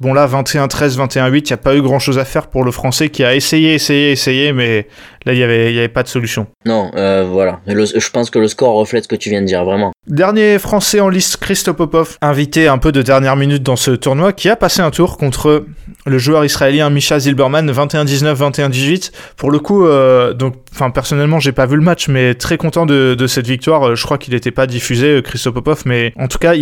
[0.00, 2.70] Bon là, 21-13, 21-8, il n'y a pas eu grand chose à faire pour le
[2.70, 4.86] français qui a essayé, essayé, essayé, mais
[5.24, 6.46] là, il n'y avait, y avait pas de solution.
[6.66, 7.60] Non, euh, voilà.
[7.66, 9.92] Le- je pense que le score reflète ce que tu viens de dire, vraiment.
[10.08, 14.32] Dernier français en liste, Christo Popov, invité un peu de dernière minute dans ce tournoi,
[14.32, 15.64] qui a passé un tour contre
[16.06, 19.10] le joueur israélien Misha Zilberman, 21-19, 21-18.
[19.36, 22.86] Pour le coup, euh, donc, enfin personnellement, j'ai pas vu le match, mais très content
[22.86, 23.88] de, cette victoire.
[23.88, 26.52] Euh, Je crois qu'il n'était pas diffusé, euh, Christo Popov, mais en tout cas,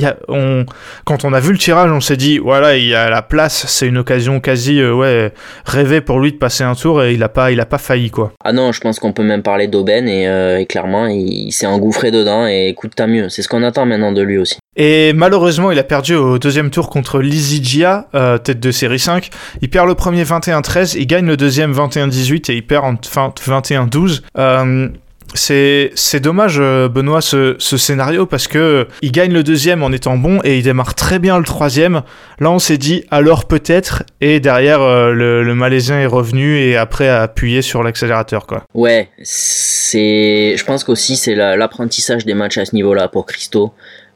[1.04, 3.66] quand on a vu le tirage, on s'est dit, voilà, il y a la place,
[3.68, 5.34] c'est une occasion quasi, euh, ouais,
[5.66, 8.10] rêvée pour lui de passer un tour, et il a pas, il a pas failli
[8.10, 8.32] quoi.
[8.42, 12.46] Ah non, je pense qu'on peut même parler d'aubaine et, clairement, il, s'est engouffré dedans
[12.48, 13.28] et écoute, t'as mieux.
[13.34, 14.58] C'est ce qu'on attend maintenant de lui aussi.
[14.76, 19.28] Et malheureusement, il a perdu au deuxième tour contre Lizigia, euh, tête de série 5.
[19.60, 23.34] Il perd le premier 21-13, il gagne le deuxième 21-18 et il perd en fin
[23.36, 24.22] 21-12.
[24.38, 24.88] Euh,
[25.34, 29.92] c'est c'est dommage, euh, Benoît, ce, ce scénario, parce que il gagne le deuxième en
[29.92, 32.02] étant bon et il démarre très bien le troisième.
[32.40, 36.76] Là, on s'est dit, alors peut-être, et derrière, euh, le, le Malaisien est revenu et
[36.76, 38.64] après a appuyé sur l'accélérateur, quoi.
[38.74, 40.54] Ouais, c'est.
[40.56, 43.72] Je pense qu'aussi c'est la- l'apprentissage des matchs à ce niveau-là pour Christo.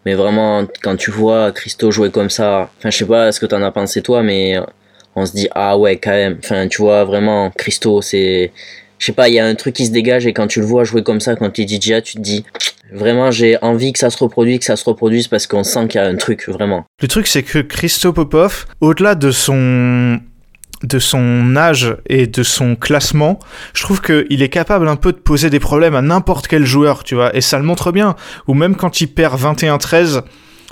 [0.06, 3.46] Mais vraiment, quand tu vois Christo jouer comme ça, enfin, je sais pas ce que
[3.46, 4.58] t'en as pensé toi, mais
[5.16, 6.38] on se dit ah ouais quand même.
[6.42, 8.52] Enfin, tu vois vraiment Christo, c'est.
[8.98, 10.66] Je sais pas, il y a un truc qui se dégage et quand tu le
[10.66, 12.44] vois jouer comme ça, quand tu es DJ, tu te dis
[12.92, 16.00] vraiment j'ai envie que ça se reproduise, que ça se reproduise parce qu'on sent qu'il
[16.00, 16.84] y a un truc vraiment.
[17.00, 20.20] Le truc, c'est que Christo Popov, au-delà de son
[20.84, 23.38] de son âge et de son classement,
[23.74, 27.02] je trouve qu'il est capable un peu de poser des problèmes à n'importe quel joueur,
[27.02, 28.14] tu vois, et ça le montre bien.
[28.46, 30.22] Ou même quand il perd 21-13,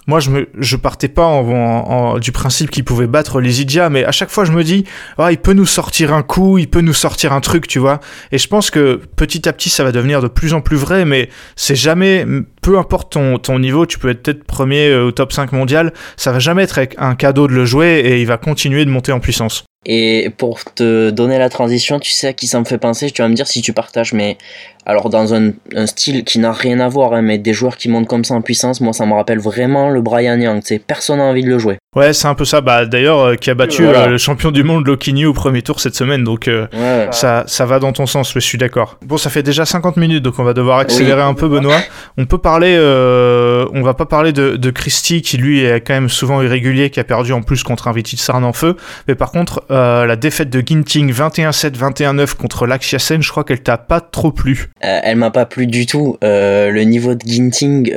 [0.06, 4.04] moi je me partais pas en, en- du principe qu'il pouvait battre les Idja, mais
[4.04, 4.84] à chaque fois je me dis
[5.18, 8.00] ah il peut nous sortir un coup, il peut nous sortir un truc, tu vois.
[8.32, 11.04] Et je pense que petit à petit ça va devenir de plus en plus vrai,
[11.04, 12.26] mais c'est jamais
[12.62, 15.92] peu importe ton, ton niveau, tu peux être peut-être premier euh, au top 5 mondial,
[16.16, 19.12] ça va jamais être un cadeau de le jouer et il va continuer de monter
[19.12, 19.64] en puissance.
[19.88, 23.22] Et pour te donner la transition, tu sais à qui ça me fait penser, tu
[23.22, 24.36] vas me dire si tu partages, mais
[24.84, 27.88] alors dans un, un style qui n'a rien à voir, hein, mais des joueurs qui
[27.88, 30.78] montent comme ça en puissance, moi ça me rappelle vraiment le Brian Young, tu sais,
[30.80, 31.78] personne n'a envie de le jouer.
[31.96, 32.60] Ouais, c'est un peu ça.
[32.60, 34.02] Bah d'ailleurs, euh, qui a battu Voilà.
[34.02, 37.44] euh, le champion du monde Lokini au premier tour cette semaine, donc euh, Ouais, ça,
[37.46, 38.98] ça va dans ton sens, je suis d'accord.
[39.04, 41.80] Bon, ça fait déjà 50 minutes, donc on va devoir accélérer un peu, Benoît.
[42.18, 46.10] On peut parler, on va pas parler de, de Christie, qui lui est quand même
[46.10, 48.76] souvent irrégulier, qui a perdu en plus contre un Vitit Sarn en feu.
[49.08, 53.78] Mais par contre, la défaite de Ginting 21-7, 21-9 contre Lakshiasen, je crois qu'elle t'a
[53.78, 54.66] pas trop plu.
[54.80, 56.18] Elle m'a pas plu du tout.
[56.20, 57.90] Le niveau de Ginting,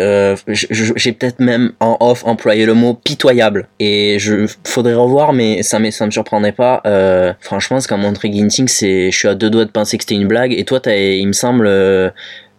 [0.48, 3.68] j'ai peut-être même en off employé le mot pitoyable.
[3.80, 3.89] Et
[4.20, 6.82] je faudrait revoir, mais ça, me- ça me surprendrait pas.
[6.86, 10.04] Euh, franchement, ce qu'a montré Ginting, c'est, je suis à deux doigts de penser que
[10.04, 10.54] c'était une blague.
[10.54, 12.10] Et toi, t'as, il me semble, euh,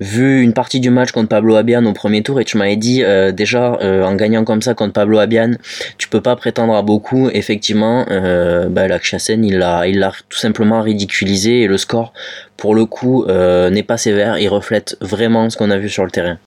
[0.02, 3.02] vu une partie du match contre Pablo Abian au premier tour, et tu m'avais dit
[3.04, 5.50] euh, déjà en gagnant comme ça contre Pablo Abian,
[5.98, 7.28] tu peux pas prétendre à beaucoup.
[7.34, 12.14] Effectivement, euh, bah, Lakshasen, il l'a, il l'a tout simplement ridiculisé et le score
[12.56, 14.38] pour le coup, n'est pas sévère.
[14.38, 16.38] Il reflète vraiment ce qu'on a vu sur le terrain.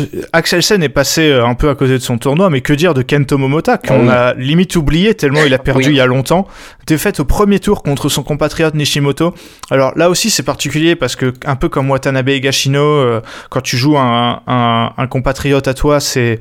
[0.00, 3.02] Euh, Axelsen est passé un peu à côté de son tournoi, mais que dire de
[3.02, 6.46] Kento Momota, qu'on a limite oublié tellement il a perdu il y a longtemps.
[6.86, 9.34] Défaite au premier tour contre son compatriote Nishimoto.
[9.70, 13.96] Alors là aussi, c'est particulier parce que, un peu comme Watanabe Higashino, quand tu joues
[13.96, 16.38] un, un, un compatriote à toi, c'est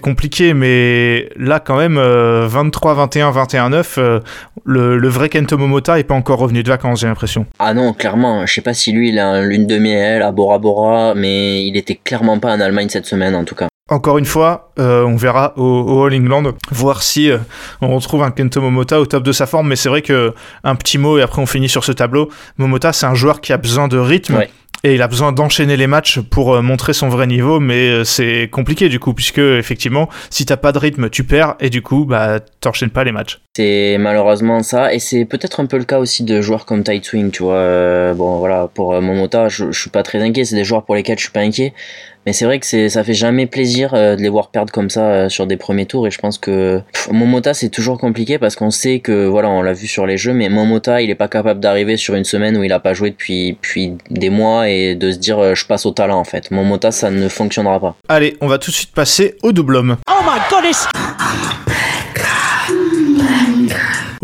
[0.00, 4.20] compliqué, mais là, quand même, 23-21, 21-9,
[4.64, 7.46] le, le vrai Kento Momota est pas encore revenu de vacances, j'ai l'impression.
[7.58, 8.46] Ah non, clairement.
[8.46, 11.76] Je sais pas si lui, il a lune de miel à Bora Bora, mais il
[11.76, 13.68] était clairement pas en Allemagne cette semaine, en tout cas.
[13.90, 17.36] Encore une fois, euh, on verra au, All England, voir si euh,
[17.82, 19.68] on retrouve un Kento Momota au top de sa forme.
[19.68, 22.30] Mais c'est vrai que un petit mot et après on finit sur ce tableau.
[22.56, 24.40] Momota, c'est un joueur qui a besoin de rythme
[24.84, 28.48] et il a besoin d'enchaîner les matchs pour euh, montrer son vrai niveau, mais c'est
[28.50, 32.06] compliqué du coup, puisque effectivement, si t'as pas de rythme, tu perds, et du coup,
[32.06, 33.40] bah, t'enchaînes pas les matchs.
[33.54, 37.04] C'est malheureusement ça, et c'est peut-être un peu le cas aussi de joueurs comme Tight
[37.04, 38.14] Swing, tu vois.
[38.14, 41.18] Bon, voilà, pour Momota, je, je suis pas très inquiet, c'est des joueurs pour lesquels
[41.18, 41.74] je suis pas inquiet.
[42.26, 44.88] Mais c'est vrai que c'est, ça fait jamais plaisir euh, de les voir perdre comme
[44.88, 46.06] ça euh, sur des premiers tours.
[46.06, 49.72] Et je pense que Momota c'est toujours compliqué parce qu'on sait que voilà, on l'a
[49.74, 52.64] vu sur les jeux, mais Momota il est pas capable d'arriver sur une semaine où
[52.64, 55.84] il a pas joué depuis, depuis des mois et de se dire euh, je passe
[55.86, 56.50] au talent en fait.
[56.50, 57.96] Momota ça ne fonctionnera pas.
[58.08, 59.96] Allez, on va tout de suite passer au double homme.
[60.10, 60.86] Oh my goodness!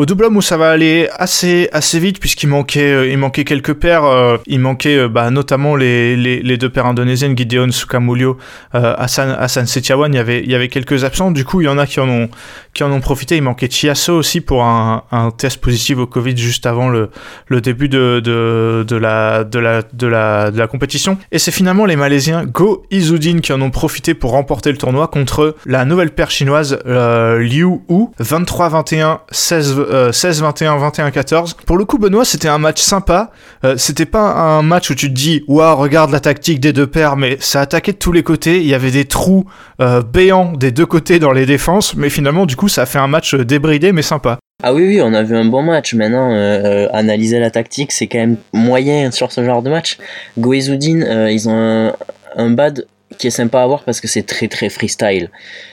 [0.01, 3.45] Au double homme où ça va aller assez assez vite puisqu'il manquait euh, il manquait
[3.45, 8.39] quelques paires, euh, il manquait euh, bah, notamment les, les, deux paires indonésiennes Gideon Sukamulio,
[8.73, 11.31] Hassan Hassan Setiawan, il y avait y avait quelques absents.
[11.31, 12.31] Du coup, il y en a qui en ont
[12.73, 13.37] qui en ont profité.
[13.37, 15.03] Il manquait Chiasso aussi pour un,
[15.37, 17.11] test positif au Covid juste avant le,
[17.49, 21.19] le début de, de, la, de, la, de, la, de la compétition.
[21.31, 25.09] Et c'est finalement les Malaisiens Go Izudin qui en ont profité pour remporter le tournoi
[25.09, 31.55] contre la nouvelle paire chinoise Liu Wu 23-21, 16 16-21, 21-14.
[31.67, 33.31] Pour le coup, Benoît, c'était un match sympa.
[33.65, 36.87] Euh, c'était pas un match où tu te dis, waouh, regarde la tactique des deux
[36.87, 38.61] paires, mais ça attaquait de tous les côtés.
[38.61, 39.45] Il y avait des trous
[39.81, 42.99] euh, béants des deux côtés dans les défenses, mais finalement, du coup, ça a fait
[42.99, 44.39] un match débridé mais sympa.
[44.63, 45.95] Ah oui, oui, on a vu un bon match.
[45.95, 49.99] Maintenant, euh, analyser la tactique, c'est quand même moyen sur ce genre de match.
[50.39, 51.93] Goezoudin, ils ont un,
[52.37, 52.87] un bad
[53.19, 55.31] qui est sympa à voir parce que c'est très très freestyle.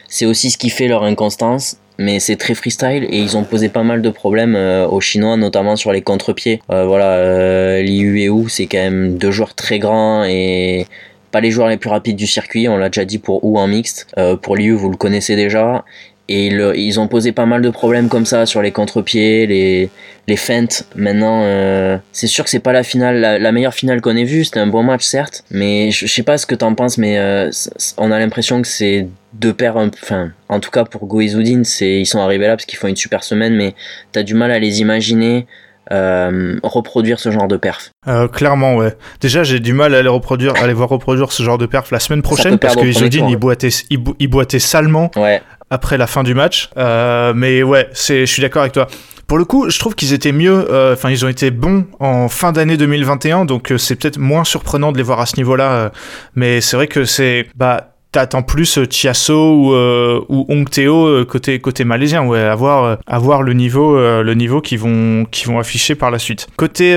[0.08, 3.70] C'est aussi ce qui fait leur inconstance mais c'est très freestyle et ils ont posé
[3.70, 6.62] pas mal de problèmes euh, aux Chinois, notamment sur les contre-pieds.
[6.72, 10.86] Euh, voilà, Liu et Wu, c'est quand même deux joueurs très grands et
[11.32, 13.68] pas les joueurs les plus rapides du circuit, on l'a déjà dit pour Wu en
[13.68, 14.08] mixte.
[14.18, 15.84] Euh, pour Liu, vous le connaissez déjà.
[16.30, 19.90] Et ils ont posé pas mal de problèmes comme ça sur les contre-pieds, les,
[20.28, 20.86] les feintes.
[20.96, 24.44] Maintenant, euh, c'est sûr que c'est pas la finale, la, meilleure finale qu'on ait vue.
[24.44, 25.44] C'était un bon match, certes.
[25.52, 27.50] Mais je, sais pas ce que t'en penses, mais euh,
[27.98, 29.78] on a l'impression que c'est deux paires.
[29.78, 32.98] Enfin, en tout cas pour Goizoudine, c'est ils sont arrivés là parce qu'ils font une
[32.98, 33.74] super semaine, mais
[34.12, 35.48] t'as du mal à les imaginer.
[35.92, 37.92] Euh, reproduire ce genre de perf.
[38.08, 38.96] Euh, clairement, ouais.
[39.22, 41.92] Déjà, j'ai du mal à les reproduire, à les voir reproduire ce genre de perf
[41.92, 45.42] la semaine prochaine parce que Isoudine, il boitait, il, boitait salement ouais.
[45.70, 46.70] après la fin du match.
[46.78, 48.88] Euh, mais ouais, c'est, je suis d'accord avec toi.
[49.28, 52.30] Pour le coup, je trouve qu'ils étaient mieux, euh, enfin ils ont été bons en
[52.30, 55.72] fin d'année 2021, donc euh, c'est peut-être moins surprenant de les voir à ce niveau-là.
[55.72, 55.90] Euh,
[56.36, 61.84] mais c'est vrai que c'est, bah, t'attends plus Chiasso ou, euh, ou Teo côté côté
[61.84, 62.26] malaisien.
[62.26, 66.48] Ouais avoir avoir le niveau le niveau qu'ils vont vont afficher par la suite.
[66.58, 66.94] Côté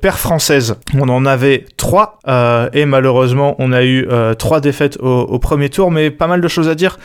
[0.00, 2.18] paire française on en avait trois
[2.72, 4.06] et malheureusement on a eu
[4.38, 6.98] trois défaites au, premier tour mais pas mal de choses à dire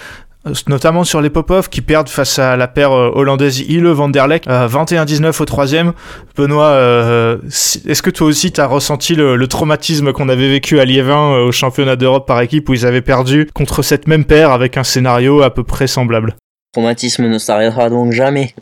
[0.68, 4.28] notamment sur les Popov qui perdent face à la paire euh, hollandaise Ile van der
[4.28, 5.94] Leck 21-19 euh, au troisième.
[6.36, 10.86] Benoît, euh, est-ce que toi aussi tu as ressenti le, traumatisme qu'on avait vécu à
[10.86, 14.78] Liévin au championnat d'Europe par équipe où ils avaient perdu contre cette même paire avec
[14.78, 16.36] un scénario à peu près semblable?
[16.74, 18.54] Traumatisme ne s'arrêtera donc jamais.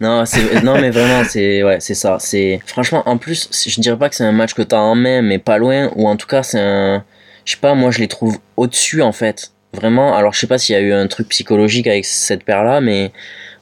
[0.00, 0.24] Non,
[0.62, 4.14] non mais vraiment c'est ouais, c'est ça, c'est franchement en plus, je dirais pas que
[4.14, 6.42] c'est un match que tu as en main mais pas loin ou en tout cas
[6.42, 7.04] c'est un
[7.44, 10.58] je sais pas, moi je les trouve au-dessus en fait Vraiment, alors je sais pas
[10.58, 13.12] s'il y a eu un truc psychologique avec cette paire-là, mais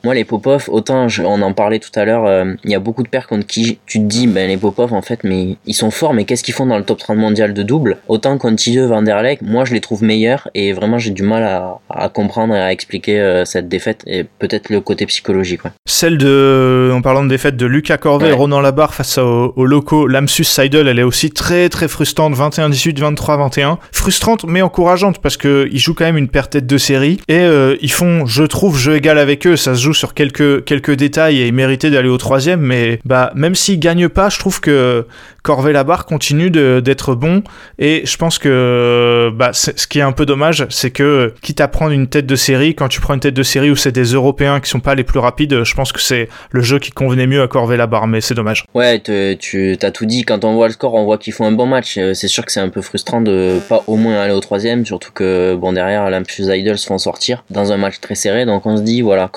[0.05, 3.03] moi les Popov, autant on en parlait tout à l'heure, euh, il y a beaucoup
[3.03, 5.91] de paires contre qui tu te dis, ben les Popov en fait, mais ils sont
[5.91, 7.97] forts, mais qu'est-ce qu'ils font dans le top 30 mondial de double?
[8.09, 11.43] Autant Contilleux, Van der Leck, moi je les trouve meilleurs et vraiment j'ai du mal
[11.43, 15.63] à, à, comprendre et à expliquer euh, cette défaite et peut-être le côté psychologique.
[15.87, 20.07] Celle de, en parlant de défaite de Lucas Corvet et Ronan Labarre face aux, locaux,
[20.07, 23.79] Lamsus Seidel, elle est aussi très très frustrante, 21-18, 23-21.
[23.91, 27.39] Frustrante mais encourageante parce que ils jouent quand même une paire tête de série et
[27.39, 30.92] euh, ils font, je trouve, jeu égal avec eux, ça se joue sur quelques, quelques
[30.92, 35.07] détails et méritait d'aller au troisième, mais bah, même s'il gagne pas, je trouve que
[35.42, 37.42] Corvée-Labarre continue d'être bon
[37.78, 41.68] et je pense que bah, ce qui est un peu dommage, c'est que quitte à
[41.68, 44.05] prendre une tête de série, quand tu prends une tête de série où c'est des
[44.05, 47.26] Européens qui sont pas les plus rapides, je pense que c'est le jeu qui convenait
[47.26, 48.64] mieux à Corvée-Labarre, mais c'est dommage.
[48.74, 50.24] Ouais, tu as tout dit.
[50.24, 51.97] Quand on voit le score, on voit qu'ils font un bon match.
[51.99, 54.84] Euh, c'est sûr que c'est un peu frustrant de pas au moins aller au troisième,
[54.84, 58.47] surtout que bon derrière l'Impus Idols font sortir dans un match très serré.
[58.47, 59.28] Donc on se dit voilà,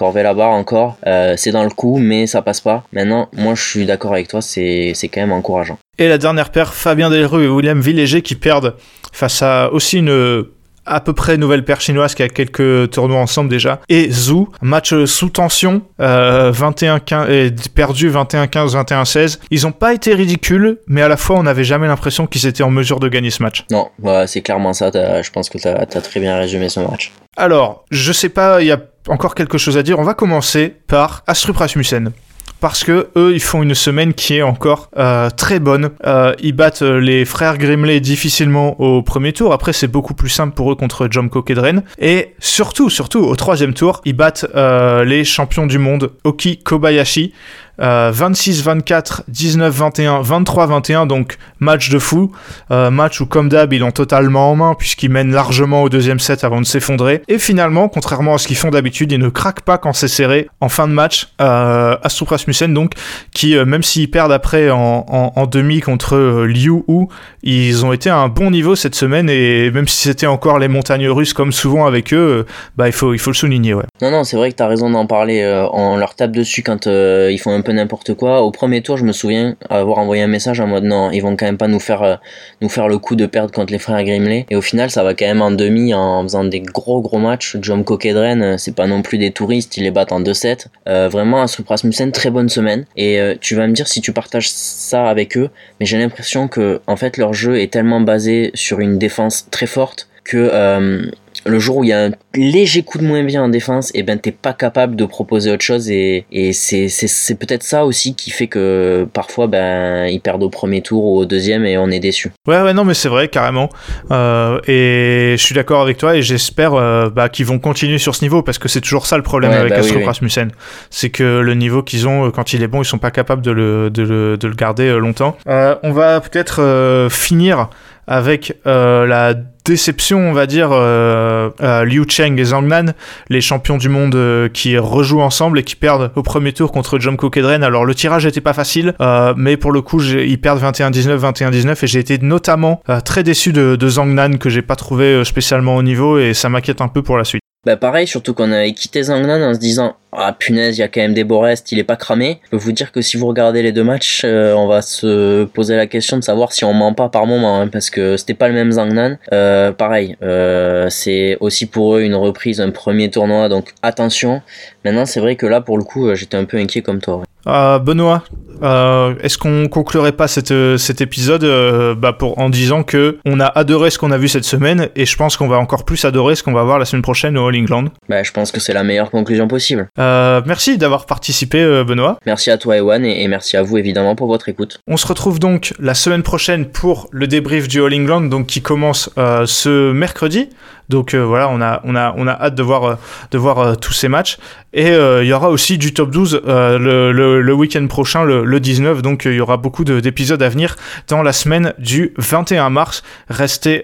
[0.51, 2.83] Encore, euh, c'est dans le coup, mais ça passe pas.
[2.91, 5.77] Maintenant, moi je suis d'accord avec toi, c'est quand même encourageant.
[5.97, 8.75] Et la dernière paire, Fabien Delrue et William Villéger qui perdent
[9.11, 10.45] face à aussi une
[10.87, 13.81] à peu près nouvelle paire chinoise qui a quelques tournois ensemble déjà.
[13.89, 17.27] Et Zhu, match sous tension, euh, 21 15,
[17.75, 19.39] perdu 21-15, 21-16.
[19.51, 22.63] Ils n'ont pas été ridicules, mais à la fois on n'avait jamais l'impression qu'ils étaient
[22.63, 23.65] en mesure de gagner ce match.
[23.69, 24.89] Non, bah, c'est clairement ça.
[24.93, 27.11] Je pense que tu as, très bien résumé ce match.
[27.35, 28.79] Alors, je sais pas, il y a
[29.09, 29.99] encore quelque chose à dire.
[29.99, 32.11] On va commencer par Astrup Rasmussen
[32.59, 35.91] parce que eux ils font une semaine qui est encore euh, très bonne.
[36.05, 39.53] Euh, ils battent euh, les frères Grimley difficilement au premier tour.
[39.53, 41.83] Après c'est beaucoup plus simple pour eux contre Jomko Kedren.
[41.99, 47.33] Et surtout, surtout au troisième tour, ils battent les champions du monde Oki Kobayashi.
[47.79, 52.31] 26-24, 19-21, 23-21, donc match de fou.
[52.71, 56.19] Euh, match où, comme d'hab, ils l'ont totalement en main puisqu'ils mènent largement au deuxième
[56.19, 57.21] set avant de s'effondrer.
[57.27, 60.49] Et finalement, contrairement à ce qu'ils font d'habitude, ils ne craquent pas quand c'est serré
[60.61, 61.29] en fin de match.
[61.41, 62.93] Euh, Astrup Rasmussen, donc,
[63.33, 67.07] qui, euh, même s'ils perdent après en, en, demi contre euh, Liu Hu,
[67.43, 70.67] ils ont été à un bon niveau cette semaine et même si c'était encore les
[70.67, 73.73] montagnes russes comme souvent avec eux, bah, il, faut, il faut le souligner.
[73.73, 73.85] Ouais.
[74.01, 75.67] Non, non, c'est vrai que tu as raison d'en parler.
[75.73, 78.41] on leur tape dessus quand ils font un n'importe quoi.
[78.41, 81.35] Au premier tour, je me souviens avoir envoyé un message en mode non, ils vont
[81.35, 82.15] quand même pas nous faire, euh,
[82.61, 84.45] nous faire le coup de perdre contre les frères Grimley.
[84.49, 87.57] Et au final, ça va quand même en demi en faisant des gros gros matchs.
[87.61, 90.67] John Coquedren, euh, c'est pas non plus des touristes, ils les battent en 2-7.
[90.87, 92.85] Euh, vraiment, un Rasmussen, très bonne semaine.
[92.95, 95.49] Et tu vas me dire si tu partages ça avec eux,
[95.79, 99.65] mais j'ai l'impression que en fait leur jeu est tellement basé sur une défense très
[99.65, 101.09] forte que
[101.47, 103.99] le jour où il y a un léger coup de moins bien en défense, et
[103.99, 107.85] eh ben t'es pas capable de proposer autre chose et, et c'est, c'est, peut-être ça
[107.85, 111.77] aussi qui fait que parfois ben ils perdent au premier tour ou au deuxième et
[111.77, 112.31] on est déçu.
[112.47, 113.69] Ouais ouais non mais c'est vrai carrément
[114.11, 118.15] euh, et je suis d'accord avec toi et j'espère euh, bah, qu'ils vont continuer sur
[118.15, 120.51] ce niveau parce que c'est toujours ça le problème avec bah, Rasmussen,
[120.89, 123.41] c'est que le niveau qu'ils ont euh, quand il est bon ils sont pas capables
[123.41, 125.37] de le, de le, de le garder longtemps.
[125.47, 127.69] on va peut-être finir
[128.07, 129.33] avec la
[129.67, 132.93] déception, on va dire, euh, euh, Liu Cheng et Zhang Nan,
[133.29, 136.99] les champions du monde euh, qui rejouent ensemble et qui perdent au premier tour contre
[136.99, 137.63] Jomko Kedren.
[137.63, 138.93] Alors le tirage n'était pas facile,
[139.35, 143.75] mais pour le coup, ils perdent 21-19, 21-19 et j'ai été notamment très déçu de,
[143.75, 147.01] de Zhang Nan que j'ai pas trouvé spécialement au niveau et ça m'inquiète un peu
[147.01, 147.41] pour la suite.
[147.65, 150.87] Bah pareil, surtout qu'on avait quitté Zangnan en se disant ah punaise, il y a
[150.87, 152.39] quand même des beaux restes, il est pas cramé.
[152.45, 155.45] Je peux vous dire que si vous regardez les deux matchs, euh, on va se
[155.45, 158.33] poser la question de savoir si on ment pas par moment, hein, parce que c'était
[158.33, 159.17] pas le même Zangnan.
[159.31, 164.41] Euh, pareil, euh, c'est aussi pour eux une reprise, un premier tournoi, donc attention.
[164.83, 167.21] Maintenant, c'est vrai que là, pour le coup, j'étais un peu inquiet comme toi.
[167.45, 168.23] Benoît,
[168.61, 170.51] euh, est-ce qu'on conclurait pas cet
[170.99, 174.89] épisode bah, pour, en disant que on a adoré ce qu'on a vu cette semaine
[174.97, 177.37] et je pense qu'on va encore plus adorer ce qu'on va voir la semaine prochaine
[177.37, 177.85] au All England?
[178.09, 179.87] Bah, Je pense que c'est la meilleure conclusion possible.
[179.97, 180.06] Euh,
[180.45, 182.17] merci d'avoir participé Benoît.
[182.25, 184.79] Merci à toi Ewan et, et, merci à vous évidemment pour votre écoute.
[184.87, 188.61] On se retrouve donc la semaine prochaine pour le débrief du All England donc, qui
[188.61, 190.49] commence ce mercredi.
[190.89, 192.95] Donc euh, voilà, on a, on, a, on a hâte de voir, euh,
[193.31, 194.37] de voir euh, tous ces matchs.
[194.73, 199.01] Et il y aura aussi du top 12 le, le, week-end prochain, le, 19.
[199.01, 200.75] Donc il y aura beaucoup d'épisodes à venir
[201.07, 203.01] dans la semaine du 21 mars.
[203.27, 203.83] Restez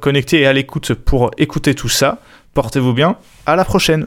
[0.00, 2.18] connectés et à l'écoute pour écouter tout ça.
[2.52, 3.16] Portez-vous bien.
[3.46, 4.06] À la prochaine.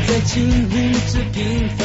[0.33, 1.80] 心一直平凡。